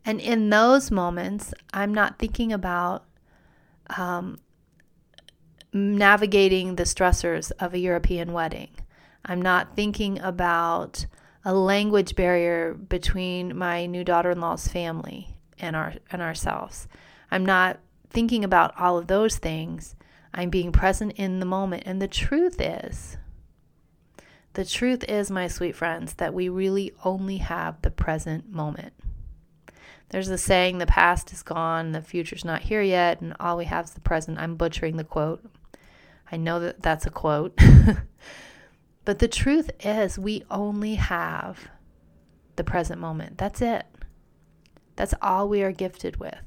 And 0.09 0.23
in 0.23 0.49
those 0.49 0.91
moments, 0.91 1.53
I'm 1.75 1.93
not 1.93 2.19
thinking 2.19 2.51
about 2.51 3.05
um, 3.95 4.39
navigating 5.71 6.77
the 6.77 6.85
stressors 6.85 7.53
of 7.61 7.75
a 7.75 7.79
European 7.79 8.33
wedding. 8.33 8.71
I'm 9.27 9.43
not 9.43 9.77
thinking 9.77 10.19
about 10.21 11.05
a 11.45 11.53
language 11.53 12.17
barrier 12.17 12.73
between 12.73 13.55
my 13.55 13.85
new 13.85 14.03
daughter-in-law's 14.03 14.67
family 14.67 15.37
and 15.59 15.77
our 15.77 15.93
and 16.11 16.23
ourselves. 16.23 16.89
I'm 17.31 17.45
not 17.45 17.79
thinking 18.09 18.45
about 18.45 18.73
all 18.81 18.97
of 18.97 19.09
those 19.09 19.37
things. 19.37 19.95
I'm 20.33 20.49
being 20.49 20.73
present 20.73 21.13
in 21.17 21.39
the 21.39 21.45
moment. 21.45 21.83
And 21.85 22.01
the 22.01 22.09
truth 22.09 22.63
is, 22.63 23.19
the 24.55 24.65
truth 24.65 25.05
is, 25.05 25.31
my 25.31 25.49
sweet 25.49 25.77
friends, 25.77 26.15
that 26.15 26.33
we 26.33 26.49
really 26.49 26.95
only 27.05 27.37
have 27.37 27.83
the 27.83 27.91
present 27.91 28.51
moment. 28.51 28.95
There's 30.11 30.29
a 30.29 30.39
saying, 30.39 30.79
the 30.79 30.87
past 30.87 31.33
is 31.33 31.43
gone, 31.43 31.93
the 31.93 32.01
future's 32.01 32.45
not 32.45 32.63
here 32.63 32.83
yet, 32.83 33.21
and 33.21 33.35
all 33.39 33.57
we 33.57 33.67
have 33.67 33.87
is 33.87 33.91
the 33.93 34.01
present. 34.01 34.39
I'm 34.39 34.57
butchering 34.57 34.97
the 34.97 35.05
quote. 35.05 35.45
I 36.33 36.37
know 36.37 36.61
that 36.61 36.83
that's 36.83 37.07
a 37.07 37.11
quote. 37.11 37.59
but 39.05 39.19
the 39.19 39.29
truth 39.29 39.71
is, 39.81 40.19
we 40.19 40.45
only 40.51 40.95
have 40.95 41.69
the 42.57 42.65
present 42.65 43.01
moment. 43.01 43.39
That's 43.39 43.61
it. 43.61 43.85
That's 44.97 45.15
all 45.21 45.49
we 45.49 45.63
are 45.63 45.73
gifted 45.73 46.17
with. 46.17 46.43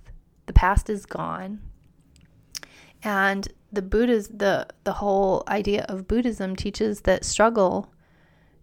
The 0.48 0.54
past 0.54 0.90
is 0.90 1.06
gone. 1.06 1.62
And 3.04 3.48
the 3.72 3.82
Buddha's 3.82 4.28
the 4.28 4.68
the 4.84 4.94
whole 4.94 5.44
idea 5.48 5.86
of 5.88 6.08
Buddhism 6.08 6.56
teaches 6.56 7.02
that 7.02 7.24
struggle 7.24 7.92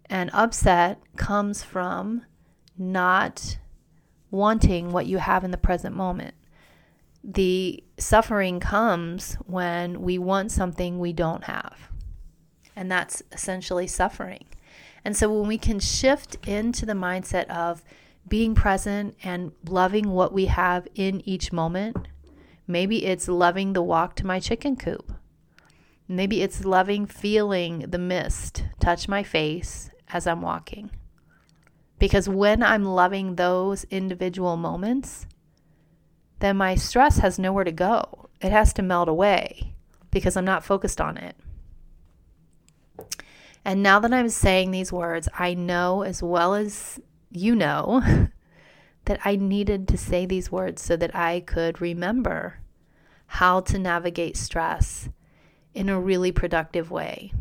and 0.07 0.31
upset 0.33 1.01
comes 1.17 1.63
from 1.63 2.25
not 2.77 3.59
wanting 4.31 4.93
what 4.93 5.07
you 5.07 5.19
have 5.19 5.45
in 5.45 5.51
the 5.51 5.57
present 5.57 5.95
moment. 5.95 6.35
The 7.25 7.83
suffering 7.99 8.61
comes 8.61 9.35
when 9.47 10.03
we 10.03 10.19
want 10.19 10.53
something 10.53 10.99
we 10.99 11.13
don't 11.13 11.45
have. 11.45 11.91
And 12.77 12.91
that's 12.91 13.23
essentially 13.33 13.87
suffering. 13.87 14.45
And 15.05 15.17
so 15.17 15.33
when 15.33 15.49
we 15.49 15.59
can 15.59 15.81
shift 15.81 16.37
into 16.47 16.87
the 16.87 16.93
mindset 16.93 17.49
of 17.49 17.83
being 18.29 18.55
present 18.55 19.17
and 19.23 19.53
loving 19.67 20.11
what 20.11 20.33
we 20.33 20.47
have 20.47 20.87
in 20.95 21.27
each 21.27 21.53
moment, 21.53 22.09
maybe 22.67 23.05
it's 23.07 23.27
loving 23.27 23.73
the 23.73 23.83
walk 23.83 24.15
to 24.17 24.27
my 24.27 24.39
chicken 24.39 24.77
coop. 24.77 25.13
Maybe 26.07 26.43
it's 26.43 26.65
loving 26.65 27.07
feeling 27.07 27.81
the 27.81 27.99
mist 27.99 28.65
touch 28.81 29.09
my 29.09 29.23
face 29.23 29.91
as 30.09 30.27
I'm 30.27 30.41
walking. 30.41 30.91
Because 31.99 32.29
when 32.29 32.63
I'm 32.63 32.85
loving 32.85 33.35
those 33.35 33.85
individual 33.91 34.57
moments, 34.57 35.27
then 36.39 36.57
my 36.57 36.75
stress 36.75 37.19
has 37.19 37.39
nowhere 37.39 37.65
to 37.65 37.73
go. 37.73 38.29
It 38.41 38.53
has 38.53 38.73
to 38.75 38.83
melt 38.83 39.09
away 39.09 39.75
because 40.11 40.37
I'm 40.37 40.45
not 40.45 40.65
focused 40.65 41.01
on 41.01 41.17
it. 41.17 41.37
And 43.65 43.83
now 43.83 43.99
that 44.01 44.15
I'm 44.15 44.29
saying 44.29 44.71
these 44.71 44.93
words, 44.93 45.29
I 45.39 45.55
know 45.55 46.03
as 46.03 46.23
well 46.23 46.55
as 46.55 47.01
you 47.31 47.55
know 47.55 48.03
that 49.05 49.21
I 49.25 49.37
needed 49.37 49.89
to 49.89 49.99
say 49.99 50.25
these 50.25 50.53
words 50.53 50.81
so 50.83 50.97
that 50.97 51.15
I 51.15 51.41
could 51.41 51.81
remember 51.81 52.61
how 53.27 53.61
to 53.61 53.79
navigate 53.79 54.37
stress 54.37 55.09
in 55.75 55.89
a 55.89 56.01
really 56.01 56.33
productive 56.33 56.91
way. 56.91 57.33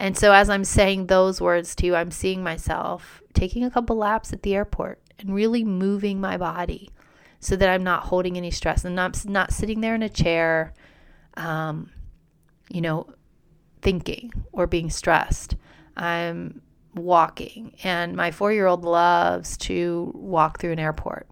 And 0.00 0.16
so, 0.16 0.32
as 0.32 0.48
I'm 0.48 0.64
saying 0.64 1.06
those 1.06 1.42
words 1.42 1.74
to 1.76 1.86
you, 1.86 1.94
I'm 1.94 2.10
seeing 2.10 2.42
myself 2.42 3.22
taking 3.34 3.64
a 3.64 3.70
couple 3.70 3.96
laps 3.96 4.32
at 4.32 4.42
the 4.42 4.54
airport 4.54 4.98
and 5.18 5.34
really 5.34 5.62
moving 5.62 6.22
my 6.22 6.38
body 6.38 6.88
so 7.38 7.54
that 7.54 7.68
I'm 7.68 7.84
not 7.84 8.04
holding 8.04 8.38
any 8.38 8.50
stress 8.50 8.82
and 8.86 8.96
not, 8.96 9.26
not 9.26 9.52
sitting 9.52 9.82
there 9.82 9.94
in 9.94 10.02
a 10.02 10.08
chair, 10.08 10.72
um, 11.36 11.90
you 12.70 12.80
know, 12.80 13.12
thinking 13.82 14.32
or 14.52 14.66
being 14.66 14.88
stressed. 14.88 15.56
I'm 15.98 16.62
walking, 16.94 17.76
and 17.84 18.16
my 18.16 18.30
four 18.30 18.54
year 18.54 18.66
old 18.66 18.86
loves 18.86 19.58
to 19.58 20.12
walk 20.14 20.60
through 20.60 20.72
an 20.72 20.78
airport. 20.78 21.28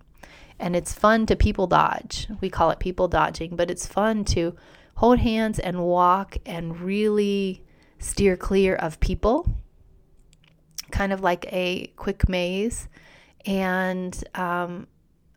And 0.59 0.77
it's 0.77 0.93
fun 0.93 1.25
to 1.27 1.37
people 1.37 1.69
dodge. 1.69 2.29
We 2.43 2.51
call 2.51 2.71
it 2.71 2.81
people 2.81 3.09
dodging, 3.09 3.57
but 3.57 3.71
it's 3.71 3.87
fun 3.87 4.27
to 4.27 4.55
hold 4.97 5.21
hands 5.21 5.59
and 5.59 5.81
walk 5.85 6.37
and 6.45 6.79
really 6.79 7.65
steer 7.99 8.37
clear 8.37 8.75
of 8.75 9.01
people, 9.01 9.49
kind 10.91 11.13
of 11.13 11.21
like 11.21 11.47
a 11.53 11.89
quick 11.97 12.29
maze. 12.29 12.89
And 13.47 14.23
um, 14.35 14.87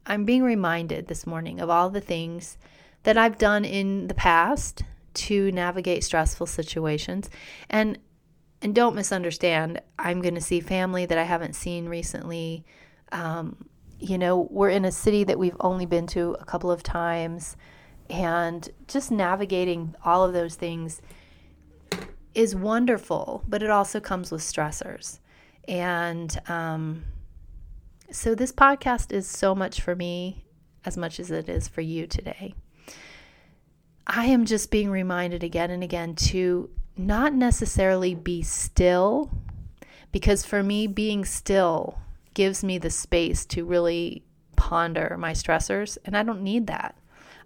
I'm 0.06 0.26
being 0.26 0.44
reminded 0.44 1.08
this 1.08 1.28
morning 1.28 1.60
of 1.60 1.70
all 1.70 1.90
the 1.90 2.02
things 2.02 2.58
that 3.04 3.18
I've 3.18 3.38
done 3.38 3.66
in 3.66 4.08
the 4.08 4.14
past 4.14 4.84
to 5.14 5.52
navigate 5.52 6.04
stressful 6.04 6.48
situations. 6.48 7.30
And 7.70 7.98
and 8.64 8.76
don't 8.76 8.96
misunderstand, 8.96 9.82
I'm 9.98 10.22
going 10.22 10.36
to 10.36 10.42
see 10.42 10.60
family 10.60 11.08
that 11.08 11.18
I 11.18 11.24
haven't 11.24 11.56
seen 11.56 11.90
recently. 11.90 12.64
Um, 13.12 13.66
you 14.00 14.20
know, 14.20 14.48
we're 14.52 14.70
in 14.70 14.86
a 14.86 14.92
city 14.92 15.24
that 15.24 15.40
we've 15.40 15.58
only 15.60 15.88
been 15.88 16.06
to 16.08 16.38
a 16.40 16.46
couple 16.46 16.70
of 16.70 16.84
times, 16.84 17.58
and 18.08 18.70
just 18.88 19.10
navigating 19.10 19.96
all 20.06 20.24
of 20.24 20.34
those 20.34 20.56
things 20.56 21.02
is 22.34 22.56
wonderful, 22.56 23.44
but 23.48 23.62
it 23.64 23.70
also 23.70 24.00
comes 24.00 24.32
with 24.32 24.42
stressors. 24.42 25.20
And 25.68 26.40
um, 26.48 27.04
so 28.12 28.36
this 28.36 28.52
podcast 28.52 29.12
is 29.12 29.28
so 29.28 29.54
much 29.54 29.82
for 29.82 29.96
me 29.96 30.46
as 30.86 30.98
much 30.98 31.20
as 31.20 31.32
it 31.32 31.48
is 31.48 31.68
for 31.68 31.82
you 31.82 32.08
today. 32.08 32.56
I 34.08 34.26
am 34.26 34.46
just 34.46 34.72
being 34.72 34.90
reminded 34.90 35.44
again 35.44 35.72
and 35.72 35.84
again 35.84 36.16
to 36.16 36.70
not 36.98 37.34
necessarily 37.34 38.16
be 38.16 38.42
still, 38.42 39.32
because 40.12 40.46
for 40.46 40.64
me, 40.64 40.88
being 40.88 41.24
still 41.24 42.00
gives 42.34 42.64
me 42.64 42.78
the 42.78 42.90
space 42.90 43.46
to 43.46 43.66
really 43.66 44.24
ponder 44.56 45.16
my 45.18 45.32
stressors, 45.32 45.98
and 46.06 46.18
I 46.18 46.24
don't 46.24 46.42
need 46.42 46.68
that. 46.68 46.96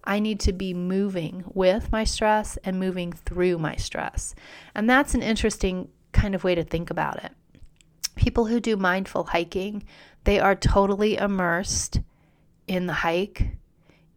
I 0.06 0.20
need 0.20 0.40
to 0.42 0.54
be 0.54 0.74
moving 0.74 1.44
with 1.54 1.92
my 1.92 2.04
stress 2.04 2.58
and 2.64 2.80
moving 2.80 3.12
through 3.12 3.58
my 3.58 3.76
stress. 3.76 4.36
And 4.74 4.90
that's 4.90 5.14
an 5.14 5.22
interesting 5.22 5.90
kind 6.12 6.36
of 6.36 6.44
way 6.44 6.56
to 6.56 6.64
think 6.64 6.90
about 6.90 7.24
it. 7.24 7.32
People 8.16 8.46
who 8.46 8.60
do 8.60 8.78
mindful 8.78 9.26
hiking, 9.26 9.84
they 10.24 10.40
are 10.40 10.56
totally 10.56 11.18
immersed 11.18 12.00
in 12.68 12.86
the 12.86 12.94
hike, 12.94 13.58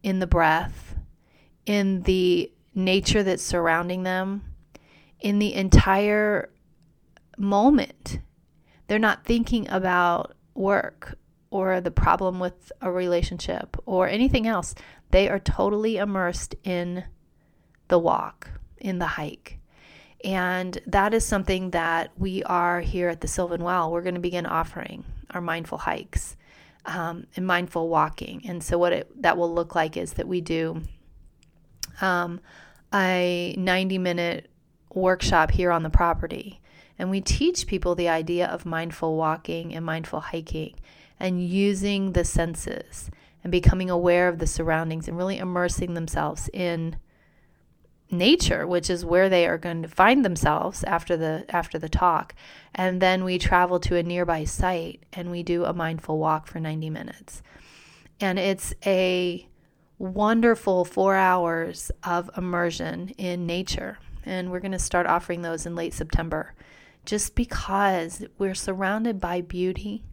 in 0.03 0.21
the 0.21 0.27
breath, 0.27 0.97
in 1.67 2.03
the 2.03 2.53
nature 2.75 3.23
that's 3.23 3.43
surrounding 3.43 4.05
them, 4.05 4.43
in 5.21 5.39
the 5.39 5.55
entire 5.55 6.51
moment. 7.37 8.21
They're 8.87 8.99
not 8.99 9.25
thinking 9.25 9.69
about 9.69 10.35
work 10.55 11.19
or 11.51 11.81
the 11.81 11.91
problem 11.91 12.39
with 12.39 12.73
a 12.81 12.91
relationship 12.91 13.77
or 13.87 14.09
anything 14.09 14.47
else. 14.47 14.75
They 15.11 15.29
are 15.29 15.39
totally 15.39 15.97
immersed 15.97 16.55
in 16.65 17.05
the 17.89 17.99
walk, 17.99 18.51
in 18.79 18.99
the 18.99 19.07
hike. 19.07 19.59
And 20.25 20.79
that 20.87 21.15
is 21.15 21.25
something 21.25 21.71
that 21.71 22.11
we 22.17 22.43
are 22.45 22.81
here 22.81 23.09
at 23.09 23.21
the 23.21 23.29
Sylvan 23.29 23.63
Well. 23.63 23.91
We're 23.91 24.03
going 24.03 24.15
to 24.15 24.21
begin 24.21 24.47
offering 24.47 25.05
our 25.31 25.41
mindful 25.41 25.79
hikes 25.79 26.37
um, 26.85 27.27
and 27.37 27.47
mindful 27.47 27.89
walking. 27.89 28.43
And 28.47 28.63
so, 28.63 28.79
what 28.79 28.93
it, 28.93 29.23
that 29.23 29.37
will 29.37 29.53
look 29.53 29.75
like 29.75 29.97
is 29.97 30.15
that 30.15 30.27
we 30.27 30.41
do 30.41 30.83
um, 32.01 32.41
a 32.93 33.55
90 33.57 33.99
minute 33.99 34.51
workshop 34.93 35.51
here 35.51 35.71
on 35.71 35.83
the 35.83 35.91
property. 35.91 36.61
And 36.99 37.11
we 37.11 37.21
teach 37.21 37.67
people 37.67 37.95
the 37.95 38.09
idea 38.09 38.47
of 38.47 38.67
mindful 38.67 39.17
walking 39.17 39.75
and 39.75 39.85
mindful 39.85 40.21
hiking 40.21 40.75
and 41.21 41.47
using 41.47 42.13
the 42.13 42.25
senses 42.25 43.11
and 43.43 43.51
becoming 43.51 43.91
aware 43.91 44.29
of 44.29 44.39
the 44.39 44.47
surroundings 44.47 45.09
and 45.09 45.17
really 45.17 45.39
immersing 45.39 45.95
themselves 45.95 46.51
in 46.53 46.97
nature 48.11 48.67
which 48.67 48.89
is 48.89 49.05
where 49.05 49.29
they 49.29 49.47
are 49.47 49.59
going 49.59 49.83
to 49.83 49.89
find 49.89 50.25
themselves 50.25 50.83
after 50.85 51.17
the 51.17 51.45
after 51.49 51.79
the 51.79 51.89
talk. 51.89 52.35
And 52.75 53.01
then 53.03 53.25
we 53.25 53.39
travel 53.39 53.81
to 53.81 53.97
a 53.97 54.03
nearby 54.03 54.45
site 54.45 55.05
and 55.13 55.31
we 55.31 55.43
do 55.43 55.65
a 55.65 55.73
mindful 55.73 56.19
walk 56.19 56.47
for 56.47 56.61
90 56.61 56.91
minutes. 56.91 57.43
And 58.21 58.39
it's 58.39 58.75
a 58.85 59.47
wonderful 59.99 60.85
4 60.85 61.15
hours 61.17 61.91
of 62.03 62.31
immersion 62.37 63.11
in 63.11 63.47
nature. 63.47 63.99
And 64.25 64.51
we're 64.51 64.61
going 64.61 64.73
to 64.73 64.79
start 64.79 65.07
offering 65.07 65.43
those 65.43 65.67
in 65.67 65.75
late 65.75 65.95
September 65.95 66.55
just 67.05 67.35
because 67.35 68.25
we're 68.39 68.55
surrounded 68.55 69.21
by 69.21 69.41
beauty 69.41 70.05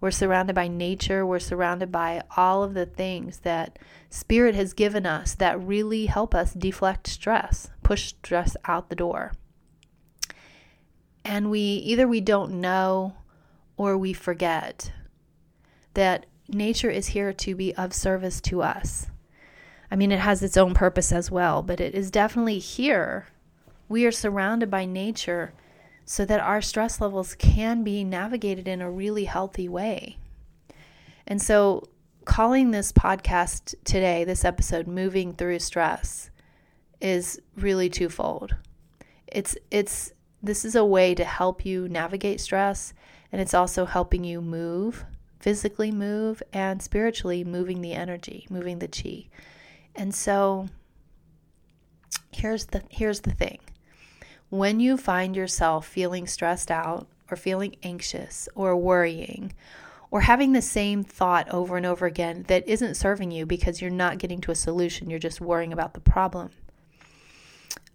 We're 0.00 0.10
surrounded 0.10 0.54
by 0.54 0.68
nature. 0.68 1.26
We're 1.26 1.38
surrounded 1.38 1.92
by 1.92 2.22
all 2.36 2.62
of 2.62 2.74
the 2.74 2.86
things 2.86 3.40
that 3.40 3.78
Spirit 4.08 4.54
has 4.54 4.72
given 4.72 5.04
us 5.04 5.34
that 5.34 5.60
really 5.60 6.06
help 6.06 6.34
us 6.34 6.54
deflect 6.54 7.06
stress, 7.06 7.70
push 7.82 8.08
stress 8.08 8.56
out 8.64 8.88
the 8.88 8.96
door. 8.96 9.32
And 11.24 11.50
we 11.50 11.60
either 11.60 12.08
we 12.08 12.20
don't 12.20 12.60
know 12.60 13.14
or 13.76 13.98
we 13.98 14.12
forget 14.14 14.92
that 15.94 16.26
nature 16.48 16.90
is 16.90 17.08
here 17.08 17.32
to 17.32 17.54
be 17.54 17.74
of 17.74 17.92
service 17.92 18.40
to 18.40 18.62
us. 18.62 19.08
I 19.90 19.96
mean, 19.96 20.12
it 20.12 20.20
has 20.20 20.42
its 20.42 20.56
own 20.56 20.72
purpose 20.72 21.12
as 21.12 21.30
well, 21.30 21.62
but 21.62 21.80
it 21.80 21.94
is 21.94 22.10
definitely 22.10 22.58
here. 22.58 23.26
We 23.88 24.06
are 24.06 24.12
surrounded 24.12 24.70
by 24.70 24.86
nature 24.86 25.52
so 26.10 26.24
that 26.24 26.40
our 26.40 26.60
stress 26.60 27.00
levels 27.00 27.36
can 27.36 27.84
be 27.84 28.02
navigated 28.02 28.66
in 28.66 28.82
a 28.82 28.90
really 28.90 29.26
healthy 29.26 29.68
way. 29.68 30.16
And 31.24 31.40
so, 31.40 31.84
calling 32.24 32.72
this 32.72 32.90
podcast 32.90 33.76
today, 33.84 34.24
this 34.24 34.44
episode, 34.44 34.88
Moving 34.88 35.32
Through 35.32 35.60
Stress, 35.60 36.30
is 37.00 37.40
really 37.54 37.88
twofold. 37.88 38.56
It's, 39.28 39.56
it's, 39.70 40.12
this 40.42 40.64
is 40.64 40.74
a 40.74 40.84
way 40.84 41.14
to 41.14 41.24
help 41.24 41.64
you 41.64 41.88
navigate 41.88 42.40
stress, 42.40 42.92
and 43.30 43.40
it's 43.40 43.54
also 43.54 43.84
helping 43.84 44.24
you 44.24 44.40
move, 44.40 45.04
physically 45.38 45.92
move, 45.92 46.42
and 46.52 46.82
spiritually 46.82 47.44
moving 47.44 47.82
the 47.82 47.92
energy, 47.92 48.48
moving 48.50 48.80
the 48.80 48.88
chi. 48.88 49.28
And 49.94 50.12
so, 50.12 50.66
here's 52.32 52.66
the 52.66 52.82
here's 52.90 53.20
the 53.20 53.30
thing 53.30 53.60
when 54.50 54.80
you 54.80 54.96
find 54.96 55.36
yourself 55.36 55.86
feeling 55.86 56.26
stressed 56.26 56.70
out 56.70 57.06
or 57.30 57.36
feeling 57.36 57.76
anxious 57.82 58.48
or 58.56 58.76
worrying 58.76 59.52
or 60.10 60.22
having 60.22 60.52
the 60.52 60.62
same 60.62 61.04
thought 61.04 61.48
over 61.50 61.76
and 61.76 61.86
over 61.86 62.04
again 62.04 62.44
that 62.48 62.66
isn't 62.68 62.96
serving 62.96 63.30
you 63.30 63.46
because 63.46 63.80
you're 63.80 63.90
not 63.90 64.18
getting 64.18 64.40
to 64.40 64.50
a 64.50 64.56
solution, 64.56 65.08
you're 65.08 65.20
just 65.20 65.40
worrying 65.40 65.72
about 65.72 65.94
the 65.94 66.00
problem. 66.00 66.50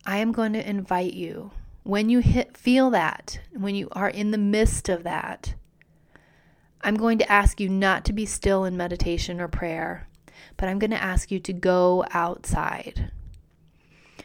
I 0.05 0.17
am 0.17 0.31
going 0.31 0.53
to 0.53 0.69
invite 0.69 1.13
you 1.13 1.51
when 1.83 2.09
you 2.09 2.19
hit, 2.19 2.55
feel 2.55 2.89
that, 2.91 3.41
when 3.53 3.75
you 3.75 3.89
are 3.91 4.09
in 4.09 4.31
the 4.31 4.37
midst 4.37 4.87
of 4.87 5.03
that, 5.03 5.55
I'm 6.81 6.95
going 6.95 7.17
to 7.17 7.31
ask 7.31 7.59
you 7.59 7.67
not 7.67 8.05
to 8.05 8.13
be 8.13 8.25
still 8.25 8.63
in 8.63 8.77
meditation 8.77 9.41
or 9.41 9.47
prayer, 9.47 10.07
but 10.55 10.69
I'm 10.69 10.79
going 10.79 10.91
to 10.91 11.01
ask 11.01 11.31
you 11.31 11.39
to 11.41 11.53
go 11.53 12.05
outside. 12.11 13.11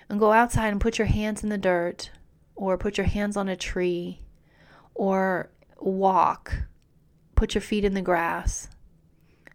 And 0.08 0.20
go 0.20 0.32
outside 0.32 0.68
and 0.68 0.80
put 0.80 0.98
your 0.98 1.06
hands 1.06 1.42
in 1.42 1.50
the 1.50 1.58
dirt 1.58 2.10
or 2.60 2.76
put 2.76 2.98
your 2.98 3.06
hands 3.06 3.38
on 3.38 3.48
a 3.48 3.56
tree, 3.56 4.20
or 4.94 5.50
walk, 5.80 6.54
put 7.34 7.54
your 7.54 7.62
feet 7.62 7.86
in 7.86 7.94
the 7.94 8.02
grass, 8.02 8.68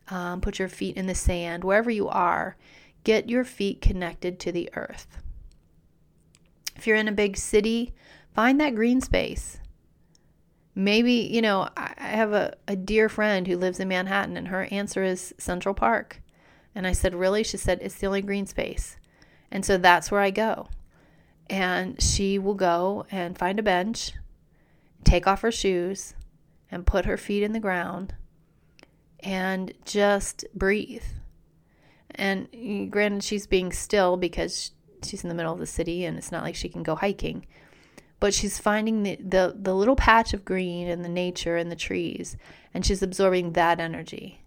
um, 0.09 0.41
put 0.41 0.57
your 0.57 0.67
feet 0.67 0.97
in 0.97 1.05
the 1.05 1.13
sand, 1.13 1.63
wherever 1.63 1.91
you 1.91 2.07
are, 2.09 2.57
get 3.03 3.29
your 3.29 3.43
feet 3.43 3.79
connected 3.79 4.39
to 4.39 4.51
the 4.51 4.71
earth. 4.73 5.19
If 6.75 6.87
you're 6.87 6.97
in 6.97 7.07
a 7.07 7.11
big 7.11 7.37
city, 7.37 7.93
find 8.33 8.59
that 8.59 8.73
green 8.73 9.01
space. 9.01 9.59
Maybe, 10.73 11.29
you 11.31 11.43
know, 11.43 11.69
I 11.77 11.93
have 11.99 12.33
a, 12.33 12.55
a 12.67 12.75
dear 12.75 13.07
friend 13.07 13.45
who 13.45 13.55
lives 13.55 13.79
in 13.79 13.87
Manhattan, 13.87 14.35
and 14.35 14.47
her 14.47 14.67
answer 14.71 15.03
is 15.03 15.31
Central 15.37 15.75
Park. 15.75 16.23
And 16.73 16.87
I 16.87 16.91
said, 16.91 17.13
Really? 17.13 17.43
She 17.43 17.57
said, 17.57 17.79
It's 17.81 17.95
the 17.95 18.07
only 18.07 18.23
green 18.23 18.47
space. 18.47 18.97
And 19.51 19.63
so 19.63 19.77
that's 19.77 20.09
where 20.09 20.21
I 20.21 20.31
go 20.31 20.67
and 21.49 22.01
she 22.01 22.39
will 22.39 22.55
go 22.55 23.05
and 23.11 23.37
find 23.37 23.59
a 23.59 23.63
bench, 23.63 24.13
take 25.03 25.27
off 25.27 25.41
her 25.41 25.51
shoes, 25.51 26.13
and 26.71 26.85
put 26.85 27.05
her 27.05 27.17
feet 27.17 27.43
in 27.43 27.53
the 27.53 27.59
ground 27.59 28.15
and 29.19 29.73
just 29.85 30.45
breathe. 30.53 31.03
And 32.11 32.91
granted, 32.91 33.23
she's 33.23 33.47
being 33.47 33.71
still 33.71 34.17
because 34.17 34.71
she's 35.03 35.23
in 35.23 35.29
the 35.29 35.35
middle 35.35 35.53
of 35.53 35.59
the 35.59 35.65
city 35.65 36.05
and 36.05 36.17
it's 36.17 36.31
not 36.31 36.43
like 36.43 36.55
she 36.55 36.69
can 36.69 36.83
go 36.83 36.95
hiking. 36.95 37.45
But 38.19 38.33
she's 38.33 38.59
finding 38.59 39.03
the, 39.03 39.17
the, 39.17 39.55
the 39.55 39.75
little 39.75 39.95
patch 39.95 40.33
of 40.33 40.45
green 40.45 40.87
and 40.87 41.03
the 41.03 41.09
nature 41.09 41.57
and 41.57 41.69
the 41.69 41.75
trees, 41.75 42.37
and 42.73 42.85
she's 42.85 43.03
absorbing 43.03 43.51
that 43.53 43.79
energy. 43.79 44.44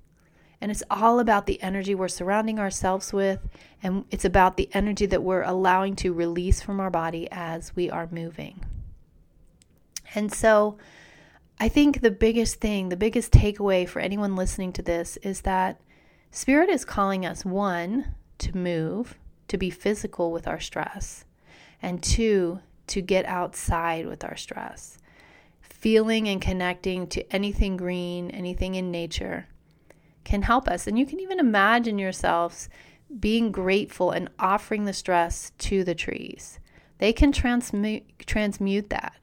And 0.61 0.71
it's 0.71 0.83
all 0.91 1.21
about 1.21 1.47
the 1.47 1.63
energy 1.63 1.95
we're 1.95 2.09
surrounding 2.09 2.59
ourselves 2.59 3.13
with, 3.13 3.47
and 3.83 4.05
it's 4.11 4.25
about 4.25 4.57
the 4.57 4.69
energy 4.73 5.07
that 5.07 5.23
we're 5.23 5.43
allowing 5.43 5.95
to 5.97 6.13
release 6.13 6.61
from 6.61 6.81
our 6.81 6.91
body 6.91 7.29
as 7.31 7.77
we 7.77 7.89
are 7.91 8.09
moving. 8.11 8.65
And 10.15 10.33
so, 10.33 10.77
I 11.61 11.69
think 11.69 12.01
the 12.01 12.11
biggest 12.11 12.57
thing, 12.57 12.89
the 12.89 12.97
biggest 12.97 13.33
takeaway 13.33 13.89
for 13.89 14.01
anyone 14.01 14.37
listening 14.37 14.73
to 14.75 14.83
this 14.83 15.17
is 15.19 15.43
that 15.43 15.81
Spirit 16.31 16.69
is 16.71 16.85
calling 16.85 17.25
us 17.25 17.45
one, 17.45 18.15
to 18.39 18.57
move, 18.57 19.17
to 19.49 19.59
be 19.59 19.71
physical 19.71 20.31
with 20.31 20.47
our 20.47 20.61
stress, 20.61 21.25
and 21.81 22.03
two, 22.03 22.61
to 22.89 23.01
get 23.01 23.25
outside 23.27 24.07
with 24.07 24.25
our 24.25 24.37
stress. 24.37 24.99
Feeling 25.61 26.29
and 26.29 26.41
connecting 26.41 27.07
to 27.09 27.33
anything 27.33 27.77
green, 27.77 28.31
anything 28.31 28.75
in 28.75 28.91
nature 28.91 29.47
can 30.25 30.43
help 30.43 30.69
us. 30.69 30.87
And 30.87 30.99
you 30.99 31.07
can 31.07 31.21
even 31.21 31.39
imagine 31.41 31.99
yourselves 31.99 32.69
being 33.19 33.51
grateful 33.51 34.11
and 34.11 34.29
offering 34.39 34.85
the 34.85 34.93
stress 34.93 35.53
to 35.59 35.85
the 35.85 35.95
trees. 35.95 36.59
They 36.99 37.13
can 37.13 37.33
transmute, 37.33 38.05
transmute 38.27 38.91
that 38.91 39.15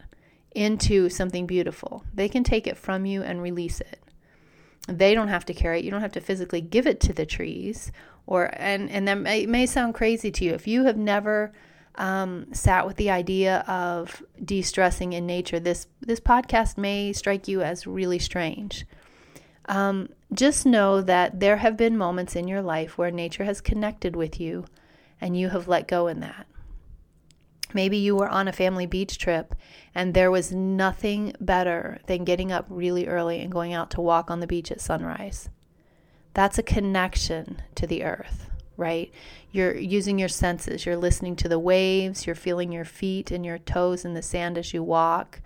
into 0.55 1.09
something 1.09 1.45
beautiful. 1.45 2.03
They 2.13 2.29
can 2.29 2.43
take 2.43 2.65
it 2.65 2.77
from 2.77 3.05
you 3.05 3.21
and 3.21 3.41
release 3.41 3.81
it. 3.81 3.99
They 4.87 5.13
don't 5.13 5.27
have 5.27 5.45
to 5.45 5.53
carry 5.53 5.79
it. 5.79 5.85
You 5.85 5.91
don't 5.91 6.01
have 6.01 6.13
to 6.13 6.21
physically 6.21 6.61
give 6.61 6.87
it 6.87 6.99
to 7.01 7.13
the 7.13 7.25
trees. 7.25 7.91
Or 8.27 8.49
and 8.53 8.89
and 8.89 9.07
that 9.07 9.15
may, 9.15 9.45
may 9.45 9.65
sound 9.65 9.93
crazy 9.93 10.31
to 10.31 10.45
you 10.45 10.53
if 10.53 10.67
you 10.67 10.85
have 10.85 10.97
never 10.97 11.53
um, 11.95 12.47
sat 12.53 12.85
with 12.87 12.97
the 12.97 13.09
idea 13.09 13.59
of 13.67 14.23
de-stressing 14.43 15.13
in 15.13 15.25
nature. 15.25 15.59
This 15.59 15.87
this 16.01 16.19
podcast 16.19 16.77
may 16.77 17.13
strike 17.13 17.47
you 17.47 17.61
as 17.61 17.85
really 17.85 18.19
strange. 18.19 18.85
Um, 19.67 20.09
just 20.33 20.65
know 20.65 21.01
that 21.01 21.39
there 21.39 21.57
have 21.57 21.77
been 21.77 21.97
moments 21.97 22.35
in 22.35 22.47
your 22.47 22.61
life 22.61 22.97
where 22.97 23.11
nature 23.11 23.43
has 23.45 23.61
connected 23.61 24.15
with 24.15 24.39
you 24.39 24.65
and 25.19 25.37
you 25.37 25.49
have 25.49 25.67
let 25.67 25.87
go 25.87 26.07
in 26.07 26.19
that. 26.19 26.45
Maybe 27.73 27.97
you 27.97 28.15
were 28.15 28.29
on 28.29 28.47
a 28.47 28.53
family 28.53 28.85
beach 28.85 29.17
trip 29.17 29.55
and 29.93 30.13
there 30.13 30.31
was 30.31 30.51
nothing 30.51 31.33
better 31.41 31.99
than 32.05 32.23
getting 32.23 32.51
up 32.51 32.65
really 32.69 33.07
early 33.07 33.41
and 33.41 33.51
going 33.51 33.73
out 33.73 33.91
to 33.91 34.01
walk 34.01 34.29
on 34.29 34.39
the 34.39 34.47
beach 34.47 34.71
at 34.71 34.81
sunrise. 34.81 35.49
That's 36.33 36.57
a 36.57 36.63
connection 36.63 37.61
to 37.75 37.87
the 37.87 38.03
earth, 38.03 38.49
right? 38.77 39.11
You're 39.51 39.75
using 39.75 40.19
your 40.19 40.29
senses. 40.29 40.85
You're 40.85 40.97
listening 40.97 41.35
to 41.37 41.49
the 41.49 41.59
waves. 41.59 42.25
You're 42.25 42.35
feeling 42.35 42.71
your 42.71 42.85
feet 42.85 43.31
and 43.31 43.45
your 43.45 43.57
toes 43.57 44.05
in 44.05 44.13
the 44.13 44.21
sand 44.21 44.57
as 44.57 44.73
you 44.73 44.83
walk. 44.83 45.41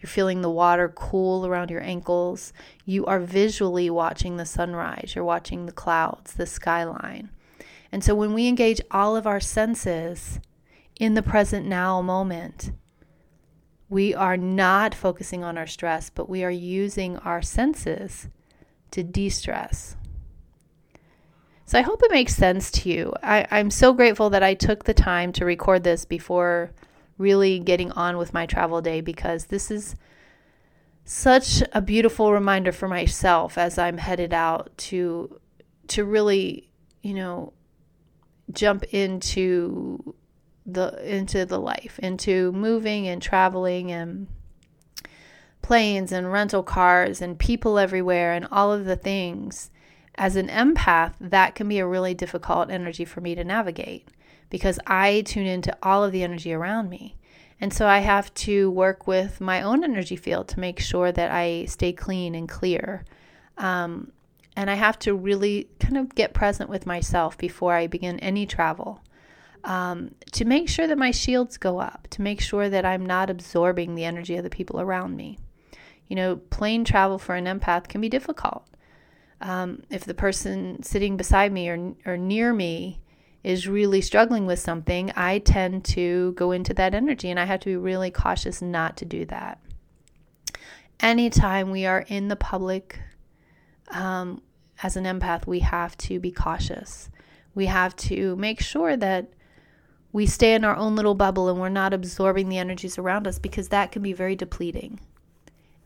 You're 0.00 0.08
feeling 0.08 0.40
the 0.40 0.50
water 0.50 0.88
cool 0.88 1.46
around 1.46 1.70
your 1.70 1.82
ankles. 1.82 2.52
You 2.86 3.04
are 3.06 3.20
visually 3.20 3.90
watching 3.90 4.36
the 4.36 4.46
sunrise. 4.46 5.12
You're 5.14 5.24
watching 5.24 5.66
the 5.66 5.72
clouds, 5.72 6.32
the 6.32 6.46
skyline. 6.46 7.30
And 7.92 8.02
so 8.02 8.14
when 8.14 8.32
we 8.32 8.48
engage 8.48 8.80
all 8.90 9.16
of 9.16 9.26
our 9.26 9.40
senses 9.40 10.40
in 10.98 11.14
the 11.14 11.22
present 11.22 11.66
now 11.66 12.00
moment, 12.00 12.72
we 13.90 14.14
are 14.14 14.36
not 14.36 14.94
focusing 14.94 15.44
on 15.44 15.58
our 15.58 15.66
stress, 15.66 16.08
but 16.08 16.28
we 16.28 16.44
are 16.44 16.50
using 16.50 17.18
our 17.18 17.42
senses 17.42 18.28
to 18.92 19.02
de 19.02 19.28
stress. 19.28 19.96
So 21.66 21.78
I 21.78 21.82
hope 21.82 22.00
it 22.02 22.10
makes 22.10 22.34
sense 22.34 22.70
to 22.72 22.88
you. 22.88 23.12
I, 23.22 23.46
am 23.50 23.70
so 23.70 23.92
grateful 23.92 24.30
that 24.30 24.42
I 24.42 24.54
took 24.54 24.84
the 24.84 24.94
time 24.94 25.32
to 25.34 25.44
record 25.44 25.84
this 25.84 26.04
before 26.04 26.72
really 27.20 27.58
getting 27.58 27.92
on 27.92 28.16
with 28.16 28.32
my 28.32 28.46
travel 28.46 28.80
day 28.80 29.02
because 29.02 29.46
this 29.46 29.70
is 29.70 29.94
such 31.04 31.62
a 31.72 31.82
beautiful 31.82 32.32
reminder 32.32 32.72
for 32.72 32.88
myself 32.88 33.58
as 33.58 33.78
I'm 33.78 33.98
headed 33.98 34.32
out 34.32 34.76
to 34.88 35.38
to 35.88 36.04
really, 36.04 36.70
you 37.02 37.14
know, 37.14 37.52
jump 38.52 38.84
into 38.84 40.14
the 40.64 40.96
into 41.04 41.44
the 41.44 41.58
life, 41.58 41.98
into 42.02 42.52
moving 42.52 43.06
and 43.06 43.20
traveling 43.20 43.92
and 43.92 44.26
planes 45.62 46.12
and 46.12 46.32
rental 46.32 46.62
cars 46.62 47.20
and 47.20 47.38
people 47.38 47.78
everywhere 47.78 48.32
and 48.32 48.48
all 48.50 48.72
of 48.72 48.86
the 48.86 48.96
things. 48.96 49.70
As 50.16 50.36
an 50.36 50.48
empath, 50.48 51.14
that 51.20 51.54
can 51.54 51.68
be 51.68 51.78
a 51.78 51.86
really 51.86 52.14
difficult 52.14 52.70
energy 52.70 53.04
for 53.04 53.20
me 53.20 53.34
to 53.34 53.44
navigate 53.44 54.08
because 54.50 54.78
I 54.86 55.22
tune 55.22 55.46
into 55.46 55.76
all 55.82 56.04
of 56.04 56.12
the 56.12 56.22
energy 56.22 56.52
around 56.52 56.90
me. 56.90 57.16
And 57.60 57.72
so 57.72 57.86
I 57.86 57.98
have 57.98 58.32
to 58.34 58.70
work 58.70 59.06
with 59.06 59.40
my 59.40 59.62
own 59.62 59.84
energy 59.84 60.16
field 60.16 60.48
to 60.48 60.60
make 60.60 60.80
sure 60.80 61.12
that 61.12 61.30
I 61.30 61.66
stay 61.66 61.92
clean 61.92 62.34
and 62.34 62.48
clear. 62.48 63.04
Um, 63.58 64.12
and 64.56 64.70
I 64.70 64.74
have 64.74 64.98
to 65.00 65.14
really 65.14 65.68
kind 65.78 65.96
of 65.96 66.14
get 66.14 66.34
present 66.34 66.70
with 66.70 66.86
myself 66.86 67.36
before 67.38 67.74
I 67.74 67.86
begin 67.86 68.18
any 68.20 68.46
travel 68.46 69.02
um, 69.64 70.14
to 70.32 70.44
make 70.44 70.68
sure 70.68 70.86
that 70.86 70.98
my 70.98 71.10
shields 71.10 71.56
go 71.58 71.80
up, 71.80 72.08
to 72.10 72.22
make 72.22 72.40
sure 72.40 72.68
that 72.68 72.84
I'm 72.84 73.04
not 73.04 73.30
absorbing 73.30 73.94
the 73.94 74.04
energy 74.04 74.36
of 74.36 74.44
the 74.44 74.50
people 74.50 74.80
around 74.80 75.16
me. 75.16 75.38
You 76.08 76.16
know, 76.16 76.36
plane 76.36 76.84
travel 76.84 77.18
for 77.18 77.34
an 77.34 77.44
empath 77.44 77.88
can 77.88 78.00
be 78.00 78.08
difficult. 78.08 78.66
Um, 79.40 79.82
if 79.90 80.04
the 80.04 80.14
person 80.14 80.82
sitting 80.82 81.16
beside 81.16 81.52
me 81.52 81.68
or, 81.68 81.94
or 82.04 82.16
near 82.16 82.52
me 82.52 83.00
is 83.42 83.68
really 83.68 84.00
struggling 84.00 84.46
with 84.46 84.58
something, 84.58 85.12
I 85.16 85.38
tend 85.38 85.84
to 85.86 86.32
go 86.32 86.52
into 86.52 86.74
that 86.74 86.94
energy 86.94 87.30
and 87.30 87.40
I 87.40 87.44
have 87.44 87.60
to 87.60 87.70
be 87.70 87.76
really 87.76 88.10
cautious 88.10 88.60
not 88.60 88.96
to 88.98 89.04
do 89.04 89.24
that. 89.26 89.60
Anytime 91.00 91.70
we 91.70 91.86
are 91.86 92.04
in 92.08 92.28
the 92.28 92.36
public 92.36 93.00
um, 93.88 94.42
as 94.82 94.96
an 94.96 95.04
empath, 95.04 95.46
we 95.46 95.60
have 95.60 95.96
to 95.98 96.20
be 96.20 96.30
cautious. 96.30 97.08
We 97.54 97.66
have 97.66 97.96
to 97.96 98.36
make 98.36 98.60
sure 98.60 98.96
that 98.96 99.32
we 100.12 100.26
stay 100.26 100.54
in 100.54 100.64
our 100.64 100.76
own 100.76 100.96
little 100.96 101.14
bubble 101.14 101.48
and 101.48 101.58
we're 101.58 101.70
not 101.70 101.94
absorbing 101.94 102.48
the 102.48 102.58
energies 102.58 102.98
around 102.98 103.26
us 103.26 103.38
because 103.38 103.68
that 103.68 103.92
can 103.92 104.02
be 104.02 104.12
very 104.12 104.36
depleting 104.36 105.00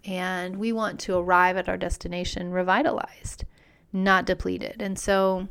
and 0.04 0.56
we 0.56 0.72
want 0.72 1.00
to 1.00 1.16
arrive 1.16 1.56
at 1.56 1.68
our 1.68 1.76
destination 1.76 2.52
revitalized, 2.52 3.44
not 3.92 4.26
depleted. 4.26 4.76
And 4.80 4.98
so, 4.98 5.48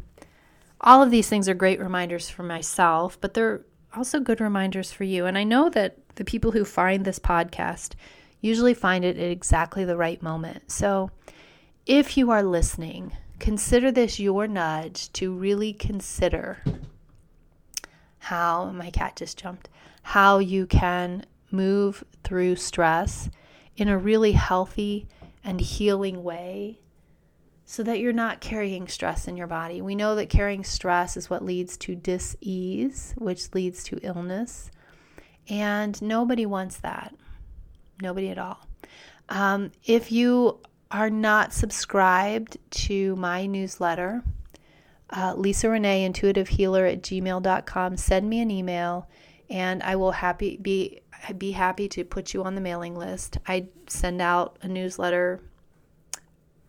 all 0.84 1.02
of 1.02 1.12
these 1.12 1.30
things 1.30 1.48
are 1.48 1.54
great 1.54 1.80
reminders 1.80 2.30
for 2.30 2.44
myself, 2.44 3.18
but 3.22 3.34
they're 3.34 3.62
also 3.96 4.20
good 4.20 4.42
reminders 4.42 4.92
for 4.92 5.06
you. 5.06 5.26
And 5.26 5.38
I 5.38 5.44
know 5.44 5.70
that 5.70 5.98
the 6.16 6.26
people 6.26 6.52
who 6.52 6.66
find 6.66 7.06
this 7.06 7.20
podcast 7.20 7.94
usually 8.42 8.74
find 8.74 9.06
it 9.06 9.18
at 9.18 9.32
exactly 9.32 9.86
the 9.86 9.98
right 9.98 10.22
moment. 10.22 10.70
So, 10.70 11.10
if 11.86 12.18
you 12.18 12.32
are 12.32 12.44
listening, 12.44 13.14
consider 13.40 13.92
this 13.92 14.20
your 14.20 14.48
nudge 14.48 15.12
to 15.14 15.34
really 15.34 15.74
consider 15.74 16.64
how 18.20 18.72
my 18.72 18.90
cat 18.90 19.16
just 19.16 19.38
jumped, 19.38 19.70
how 20.02 20.40
you 20.40 20.66
can 20.66 21.26
move 21.52 22.04
through 22.24 22.56
stress 22.56 23.30
in 23.76 23.88
a 23.88 23.98
really 23.98 24.34
healthy 24.34 25.08
and 25.44 25.60
healing 25.60 26.24
way 26.24 26.80
so 27.66 27.84
that 27.84 28.00
you're 28.00 28.14
not 28.14 28.42
carrying 28.42 28.88
stress 28.88 29.28
in 29.28 29.38
your 29.38 29.48
body. 29.48 29.82
We 29.82 29.96
know 29.96 30.16
that 30.16 30.30
carrying 30.30 30.64
stress 30.64 31.16
is 31.16 31.30
what 31.30 31.44
leads 31.44 31.78
to 31.78 31.96
dis-ease, 31.96 33.14
which 33.18 33.54
leads 33.54 33.84
to 33.86 34.00
illness, 34.04 34.70
and 35.48 36.02
nobody 36.02 36.46
wants 36.46 36.78
that. 36.78 37.16
Nobody 38.02 38.30
at 38.30 38.38
all. 38.38 38.60
Um, 39.30 39.72
if 39.86 40.12
you 40.12 40.60
are 40.92 41.10
not 41.10 41.54
subscribed 41.54 42.58
to 42.72 43.16
my 43.16 43.46
newsletter, 43.46 44.24
uh, 45.10 45.34
Lisa 45.36 45.70
Renee, 45.70 46.04
intuitive 46.04 46.50
healer 46.50 46.86
at 46.86 47.02
gmail.com, 47.02 47.98
send 47.98 48.30
me 48.30 48.42
an 48.42 48.52
email 48.52 49.08
and 49.50 49.84
I 49.84 49.96
will 49.96 50.12
happy 50.12 50.58
be 50.58 51.02
be 51.38 51.52
happy 51.52 51.88
to 51.90 52.04
put 52.04 52.34
you 52.34 52.44
on 52.44 52.56
the 52.56 52.62
mailing 52.62 52.96
list. 52.96 53.38
I 53.48 53.68
send 53.88 54.22
out 54.22 54.58
a 54.62 54.68
newsletter. 54.68 55.42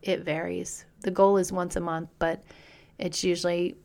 It 0.05 0.21
varies. 0.21 0.85
The 1.01 1.11
goal 1.11 1.39
is 1.39 1.51
once 1.51 1.77
a 1.77 1.81
month, 1.81 2.11
but 2.19 2.45
it's 2.99 3.25
usually 3.25 3.77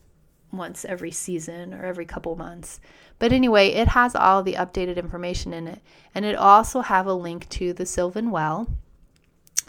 once 0.52 0.84
every 0.84 1.12
season 1.12 1.74
or 1.74 1.86
every 1.86 2.06
couple 2.06 2.36
months. 2.36 2.82
But 3.20 3.32
anyway, 3.32 3.70
it 3.70 3.88
has 3.90 4.16
all 4.16 4.44
the 4.44 4.56
updated 4.56 4.98
information 4.98 5.54
in 5.54 5.68
it. 5.68 5.82
And 6.14 6.26
it 6.26 6.36
also 6.36 6.82
have 6.82 7.08
a 7.08 7.14
link 7.14 7.48
to 7.50 7.72
the 7.72 7.86
Sylvan 7.86 8.32
Well. 8.32 8.68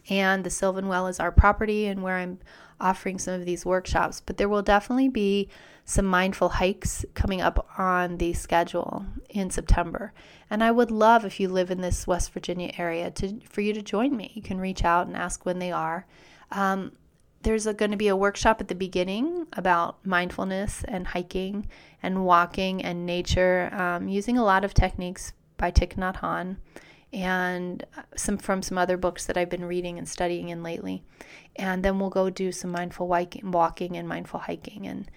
And 0.09 0.43
the 0.43 0.51
Sylvan 0.51 0.89
Well 0.89 1.07
is 1.07 1.21
our 1.21 1.31
property 1.31 1.87
and 1.87 2.03
where 2.03 2.17
I'm 2.17 2.41
offering 2.81 3.19
some 3.19 3.35
of 3.35 3.47
these 3.47 3.65
workshops. 3.65 4.21
But 4.21 4.37
there 4.37 4.49
will 4.49 4.63
definitely 4.63 5.09
be 5.09 5.49
some 5.85 6.07
mindful 6.07 6.49
hikes 6.49 7.05
coming 7.15 7.41
up 7.41 7.69
on 7.79 8.17
the 8.17 8.33
schedule 8.33 9.07
in 9.29 9.51
September. 9.51 10.13
And 10.49 10.65
I 10.65 10.73
would 10.73 10.91
love 10.91 11.25
if 11.25 11.39
you 11.39 11.49
live 11.49 11.71
in 11.71 11.81
this 11.81 12.07
West 12.07 12.33
Virginia 12.33 12.73
area 12.77 13.11
to 13.13 13.41
for 13.45 13.61
you 13.61 13.73
to 13.73 13.83
join 13.83 14.17
me. 14.17 14.33
You 14.35 14.43
can 14.43 14.61
reach 14.61 14.85
out 14.85 15.07
and 15.07 15.17
ask 15.17 15.45
when 15.45 15.59
they 15.59 15.71
are. 15.71 16.07
Um, 16.51 16.93
there's 17.43 17.67
going 17.67 17.91
to 17.91 17.97
be 17.97 18.09
a 18.09 18.17
workshop 18.17 18.61
at 18.61 18.69
the 18.69 18.75
beginning 18.75 19.47
about 19.55 20.05
mindfulness 20.05 20.85
and 20.87 21.07
hiking 21.07 21.69
and 22.03 22.25
walking 22.25 22.83
and 22.85 23.07
nature, 23.07 23.71
um, 23.73 24.09
using 24.09 24.37
a 24.37 24.45
lot 24.45 24.65
of 24.65 24.75
techniques 24.75 25.33
by 25.57 25.71
Thich 25.71 25.97
Nhat 25.97 26.17
Hanh 26.17 26.57
and 27.13 27.85
some 28.15 28.37
from 28.37 28.63
some 28.63 28.79
other 28.79 28.97
books 28.97 29.27
that 29.27 29.37
I've 29.37 29.49
been 29.49 29.65
reading 29.65 29.99
and 29.99 30.09
studying 30.09 30.51
in 30.51 30.63
lately. 30.63 31.03
And 31.57 31.83
then 31.83 31.99
we'll 31.99 32.11
go 32.11 32.31
do 32.31 32.53
some 32.53 32.71
mindful 32.71 33.09
walking 33.09 33.97
and 33.97 34.09
mindful 34.09 34.41
hiking 34.41 34.87
and 34.87 35.11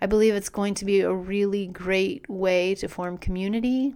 I 0.00 0.06
believe 0.06 0.34
it's 0.34 0.48
going 0.48 0.74
to 0.74 0.84
be 0.84 1.00
a 1.00 1.12
really 1.12 1.66
great 1.66 2.28
way 2.28 2.74
to 2.76 2.88
form 2.88 3.18
community 3.18 3.94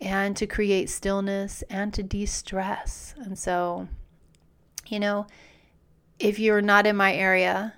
and 0.00 0.36
to 0.36 0.46
create 0.46 0.90
stillness 0.90 1.62
and 1.70 1.94
to 1.94 2.02
de 2.02 2.26
stress. 2.26 3.14
And 3.16 3.38
so, 3.38 3.88
you 4.88 5.00
know, 5.00 5.26
if 6.18 6.38
you're 6.38 6.62
not 6.62 6.86
in 6.86 6.96
my 6.96 7.14
area 7.14 7.74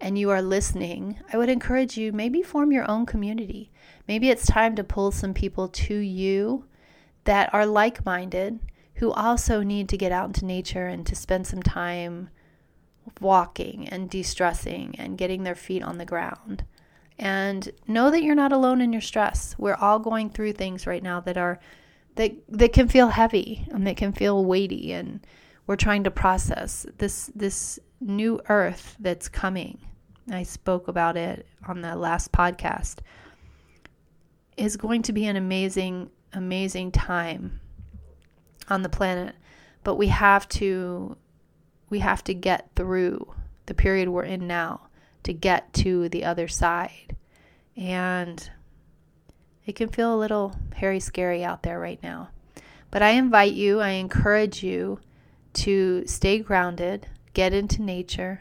and 0.00 0.18
you 0.18 0.30
are 0.30 0.42
listening, 0.42 1.18
I 1.32 1.38
would 1.38 1.48
encourage 1.48 1.96
you 1.96 2.12
maybe 2.12 2.42
form 2.42 2.72
your 2.72 2.90
own 2.90 3.06
community. 3.06 3.70
Maybe 4.06 4.30
it's 4.30 4.46
time 4.46 4.76
to 4.76 4.84
pull 4.84 5.10
some 5.10 5.34
people 5.34 5.68
to 5.68 5.94
you 5.94 6.66
that 7.24 7.52
are 7.52 7.66
like 7.66 8.04
minded 8.04 8.60
who 8.96 9.12
also 9.12 9.62
need 9.62 9.88
to 9.90 9.96
get 9.96 10.12
out 10.12 10.26
into 10.26 10.44
nature 10.44 10.86
and 10.86 11.06
to 11.06 11.14
spend 11.14 11.46
some 11.46 11.62
time 11.62 12.30
walking 13.20 13.88
and 13.88 14.10
de 14.10 14.22
stressing 14.22 14.94
and 14.98 15.18
getting 15.18 15.42
their 15.42 15.54
feet 15.54 15.82
on 15.82 15.98
the 15.98 16.04
ground 16.04 16.64
and 17.18 17.70
know 17.86 18.10
that 18.10 18.22
you're 18.22 18.34
not 18.34 18.52
alone 18.52 18.80
in 18.80 18.92
your 18.92 19.02
stress. 19.02 19.54
We're 19.58 19.74
all 19.74 19.98
going 19.98 20.30
through 20.30 20.52
things 20.52 20.86
right 20.86 21.02
now 21.02 21.20
that 21.20 21.36
are 21.36 21.58
that 22.16 22.32
that 22.48 22.72
can 22.72 22.88
feel 22.88 23.08
heavy 23.08 23.66
and 23.70 23.86
that 23.86 23.96
can 23.96 24.12
feel 24.12 24.44
weighty 24.44 24.92
and 24.92 25.20
we're 25.66 25.76
trying 25.76 26.04
to 26.04 26.10
process 26.10 26.86
this 26.98 27.30
this 27.34 27.78
new 28.00 28.40
earth 28.48 28.96
that's 29.00 29.28
coming. 29.28 29.78
I 30.30 30.42
spoke 30.42 30.88
about 30.88 31.16
it 31.16 31.46
on 31.66 31.80
the 31.80 31.96
last 31.96 32.32
podcast. 32.32 32.98
Is 34.56 34.76
going 34.76 35.02
to 35.02 35.12
be 35.12 35.26
an 35.26 35.36
amazing 35.36 36.10
amazing 36.32 36.92
time 36.92 37.60
on 38.68 38.82
the 38.82 38.88
planet, 38.88 39.34
but 39.84 39.96
we 39.96 40.08
have 40.08 40.48
to 40.50 41.16
we 41.88 41.98
have 42.00 42.24
to 42.24 42.34
get 42.34 42.70
through 42.74 43.34
the 43.66 43.74
period 43.74 44.08
we're 44.08 44.24
in 44.24 44.46
now 44.46 44.88
to 45.24 45.32
get 45.32 45.72
to 45.74 46.08
the 46.08 46.24
other 46.24 46.48
side. 46.48 47.16
And 47.76 48.48
it 49.66 49.74
can 49.74 49.88
feel 49.88 50.14
a 50.14 50.16
little 50.16 50.56
hairy 50.74 51.00
scary 51.00 51.44
out 51.44 51.62
there 51.62 51.78
right 51.78 52.02
now. 52.02 52.30
But 52.90 53.02
I 53.02 53.10
invite 53.10 53.52
you, 53.52 53.80
I 53.80 53.90
encourage 53.90 54.62
you 54.62 55.00
to 55.56 56.06
stay 56.06 56.38
grounded, 56.38 57.08
get 57.32 57.52
into 57.52 57.82
nature. 57.82 58.40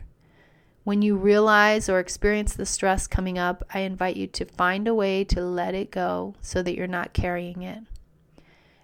When 0.83 1.01
you 1.01 1.15
realize 1.15 1.89
or 1.89 1.99
experience 1.99 2.53
the 2.53 2.65
stress 2.65 3.07
coming 3.07 3.39
up, 3.39 3.63
I 3.73 3.79
invite 3.79 4.17
you 4.17 4.27
to 4.27 4.45
find 4.45 4.87
a 4.87 4.93
way 4.93 5.23
to 5.25 5.41
let 5.41 5.73
it 5.73 5.91
go 5.91 6.35
so 6.41 6.61
that 6.61 6.75
you're 6.75 6.87
not 6.87 7.13
carrying 7.13 7.63
it. 7.63 7.83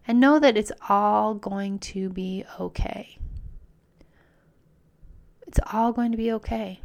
And 0.08 0.20
know 0.20 0.40
that 0.40 0.58
it's 0.58 0.72
all 0.90 1.36
going 1.36 1.78
to 1.80 2.10
be 2.10 2.44
okay. 2.60 3.18
It's 5.46 5.60
all 5.72 5.92
going 5.92 6.12
to 6.12 6.18
be 6.18 6.32
okay. 6.32 6.82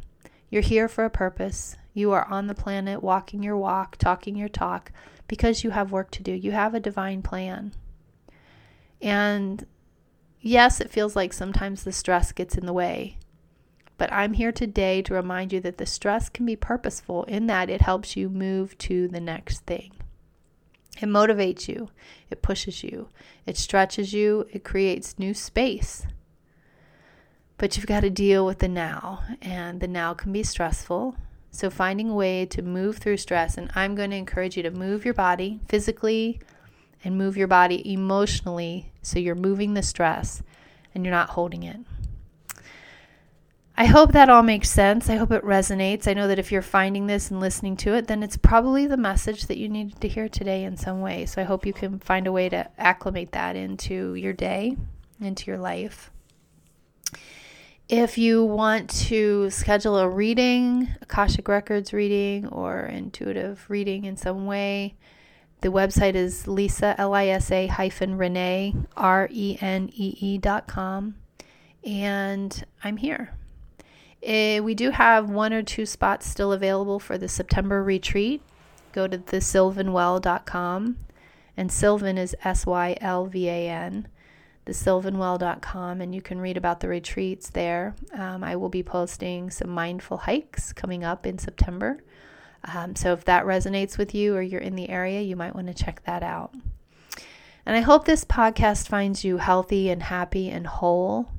You're 0.49 0.61
here 0.61 0.87
for 0.87 1.05
a 1.05 1.09
purpose. 1.09 1.75
You 1.93 2.11
are 2.11 2.25
on 2.25 2.47
the 2.47 2.53
planet 2.53 3.01
walking 3.01 3.41
your 3.41 3.57
walk, 3.57 3.97
talking 3.97 4.35
your 4.35 4.49
talk, 4.49 4.91
because 5.27 5.63
you 5.63 5.71
have 5.71 5.91
work 5.91 6.11
to 6.11 6.23
do. 6.23 6.31
You 6.31 6.51
have 6.51 6.75
a 6.75 6.79
divine 6.79 7.21
plan. 7.21 7.73
And 9.01 9.65
yes, 10.41 10.79
it 10.81 10.91
feels 10.91 11.15
like 11.15 11.33
sometimes 11.33 11.83
the 11.83 11.91
stress 11.91 12.31
gets 12.31 12.57
in 12.57 12.65
the 12.65 12.73
way. 12.73 13.17
But 13.97 14.11
I'm 14.13 14.33
here 14.33 14.51
today 14.51 15.01
to 15.03 15.13
remind 15.13 15.51
you 15.51 15.59
that 15.61 15.77
the 15.77 15.85
stress 15.85 16.29
can 16.29 16.45
be 16.45 16.55
purposeful 16.55 17.23
in 17.23 17.47
that 17.47 17.69
it 17.69 17.81
helps 17.81 18.15
you 18.15 18.29
move 18.29 18.77
to 18.79 19.07
the 19.07 19.19
next 19.19 19.65
thing. 19.65 19.91
It 21.01 21.07
motivates 21.07 21.67
you, 21.67 21.89
it 22.29 22.41
pushes 22.41 22.83
you, 22.83 23.09
it 23.45 23.57
stretches 23.57 24.13
you, 24.13 24.47
it 24.51 24.63
creates 24.63 25.19
new 25.19 25.33
space 25.33 26.05
but 27.57 27.75
you've 27.75 27.87
got 27.87 28.01
to 28.01 28.09
deal 28.09 28.45
with 28.45 28.59
the 28.59 28.67
now, 28.67 29.23
and 29.41 29.79
the 29.79 29.87
now 29.87 30.13
can 30.13 30.31
be 30.31 30.43
stressful. 30.43 31.15
So, 31.49 31.69
finding 31.69 32.09
a 32.09 32.13
way 32.13 32.45
to 32.45 32.61
move 32.61 32.97
through 32.97 33.17
stress, 33.17 33.57
and 33.57 33.71
I'm 33.73 33.95
going 33.95 34.11
to 34.11 34.15
encourage 34.15 34.57
you 34.57 34.63
to 34.63 34.71
move 34.71 35.05
your 35.05 35.15
body 35.15 35.59
physically 35.67 36.39
and 37.03 37.17
move 37.17 37.37
your 37.37 37.47
body 37.47 37.91
emotionally 37.91 38.91
so 39.01 39.19
you're 39.19 39.35
moving 39.35 39.73
the 39.73 39.83
stress 39.83 40.41
and 40.93 41.05
you're 41.05 41.13
not 41.13 41.31
holding 41.31 41.63
it. 41.63 41.79
I 43.79 43.85
hope 43.85 44.13
that 44.13 44.29
all 44.29 44.41
makes 44.41 44.71
sense. 44.71 45.07
I 45.07 45.17
hope 45.17 45.31
it 45.31 45.43
resonates. 45.43 46.07
I 46.07 46.15
know 46.15 46.27
that 46.27 46.39
if 46.39 46.51
you're 46.51 46.63
finding 46.63 47.05
this 47.05 47.29
and 47.29 47.39
listening 47.39 47.77
to 47.77 47.93
it, 47.93 48.07
then 48.07 48.23
it's 48.23 48.35
probably 48.35 48.87
the 48.87 48.97
message 48.97 49.45
that 49.45 49.59
you 49.59 49.69
needed 49.69 50.01
to 50.01 50.07
hear 50.07 50.27
today 50.27 50.63
in 50.63 50.77
some 50.77 50.99
way. 50.99 51.27
So 51.27 51.43
I 51.43 51.45
hope 51.45 51.63
you 51.63 51.73
can 51.73 51.99
find 51.99 52.25
a 52.25 52.31
way 52.31 52.49
to 52.49 52.67
acclimate 52.79 53.33
that 53.33 53.55
into 53.55 54.15
your 54.15 54.33
day, 54.33 54.77
into 55.21 55.45
your 55.45 55.59
life. 55.59 56.09
If 57.87 58.17
you 58.17 58.43
want 58.43 58.89
to 59.05 59.51
schedule 59.51 59.97
a 59.97 60.09
reading, 60.09 60.89
Akashic 61.03 61.47
Records 61.47 61.93
reading, 61.93 62.47
or 62.47 62.81
intuitive 62.81 63.63
reading 63.69 64.05
in 64.05 64.17
some 64.17 64.47
way, 64.47 64.95
the 65.61 65.69
website 65.69 66.15
is 66.15 66.47
Lisa, 66.47 66.95
L 66.99 67.13
I 67.13 67.27
S 67.27 67.51
A 67.51 67.67
hyphen 67.67 68.17
Renee, 68.17 68.75
R 68.95 69.27
E 69.31 69.57
N 69.59 69.89
E 69.93 70.15
E 70.19 70.37
dot 70.37 70.67
com. 70.67 71.15
and 71.83 72.63
I'm 72.83 72.97
here. 72.97 73.33
Uh, 74.27 74.61
we 74.63 74.73
do 74.75 74.91
have 74.91 75.29
one 75.29 75.53
or 75.53 75.61
two 75.63 75.85
spots 75.85 76.27
still 76.27 76.51
available 76.51 76.99
for 76.99 77.17
the 77.17 77.27
September 77.27 77.83
retreat. 77.83 78.41
Go 78.91 79.07
to 79.07 79.17
thesylvanwell.com, 79.17 80.97
and 81.55 81.71
Sylvan 81.71 82.17
is 82.17 82.35
S 82.43 82.65
Y 82.65 82.97
L 82.99 83.25
V 83.25 83.47
A 83.47 83.69
N, 83.69 84.07
thesylvanwell.com, 84.65 86.01
and 86.01 86.13
you 86.15 86.21
can 86.21 86.39
read 86.41 86.57
about 86.57 86.79
the 86.79 86.87
retreats 86.87 87.49
there. 87.49 87.95
Um, 88.13 88.43
I 88.43 88.55
will 88.55 88.69
be 88.69 88.83
posting 88.83 89.49
some 89.51 89.69
mindful 89.69 90.17
hikes 90.17 90.73
coming 90.73 91.03
up 91.03 91.25
in 91.25 91.37
September. 91.37 92.03
Um, 92.63 92.95
so 92.95 93.13
if 93.13 93.25
that 93.25 93.45
resonates 93.45 93.97
with 93.97 94.13
you 94.13 94.35
or 94.35 94.41
you're 94.41 94.61
in 94.61 94.75
the 94.75 94.89
area, 94.89 95.21
you 95.21 95.35
might 95.35 95.55
want 95.55 95.67
to 95.67 95.73
check 95.73 96.03
that 96.05 96.23
out. 96.23 96.53
And 97.65 97.75
I 97.75 97.81
hope 97.81 98.05
this 98.05 98.23
podcast 98.23 98.87
finds 98.87 99.23
you 99.23 99.37
healthy 99.37 99.89
and 99.89 100.03
happy 100.03 100.49
and 100.49 100.65
whole. 100.65 101.29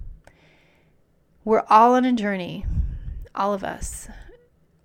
We're 1.44 1.64
all 1.70 1.94
on 1.94 2.04
a 2.04 2.12
journey, 2.12 2.66
all 3.34 3.54
of 3.54 3.64
us. 3.64 4.08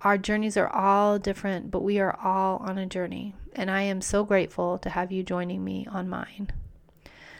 Our 0.02 0.17
journeys 0.17 0.58
are 0.58 0.69
all 0.69 1.19
different, 1.19 1.72
but 1.72 1.84
we 1.84 2.00
are 2.00 2.17
all 2.24 2.58
on 2.58 2.78
a 2.78 2.86
journey. 2.86 3.36
And 3.56 3.69
I 3.69 3.84
am 3.84 4.02
so 4.02 4.24
grateful 4.24 4.78
to 4.80 4.89
have 4.89 5.12
you 5.12 5.24
joining 5.24 5.63
me 5.63 5.88
on 5.91 6.10
mine. 6.10 6.52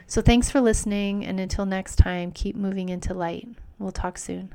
So 0.08 0.21
thanks 0.21 0.49
for 0.49 0.62
listening. 0.62 1.25
And 1.25 1.39
until 1.39 1.65
next 1.65 1.95
time, 1.95 2.32
keep 2.32 2.56
moving 2.56 2.89
into 2.89 3.13
light. 3.13 3.47
We'll 3.79 3.91
talk 3.91 4.17
soon. 4.17 4.53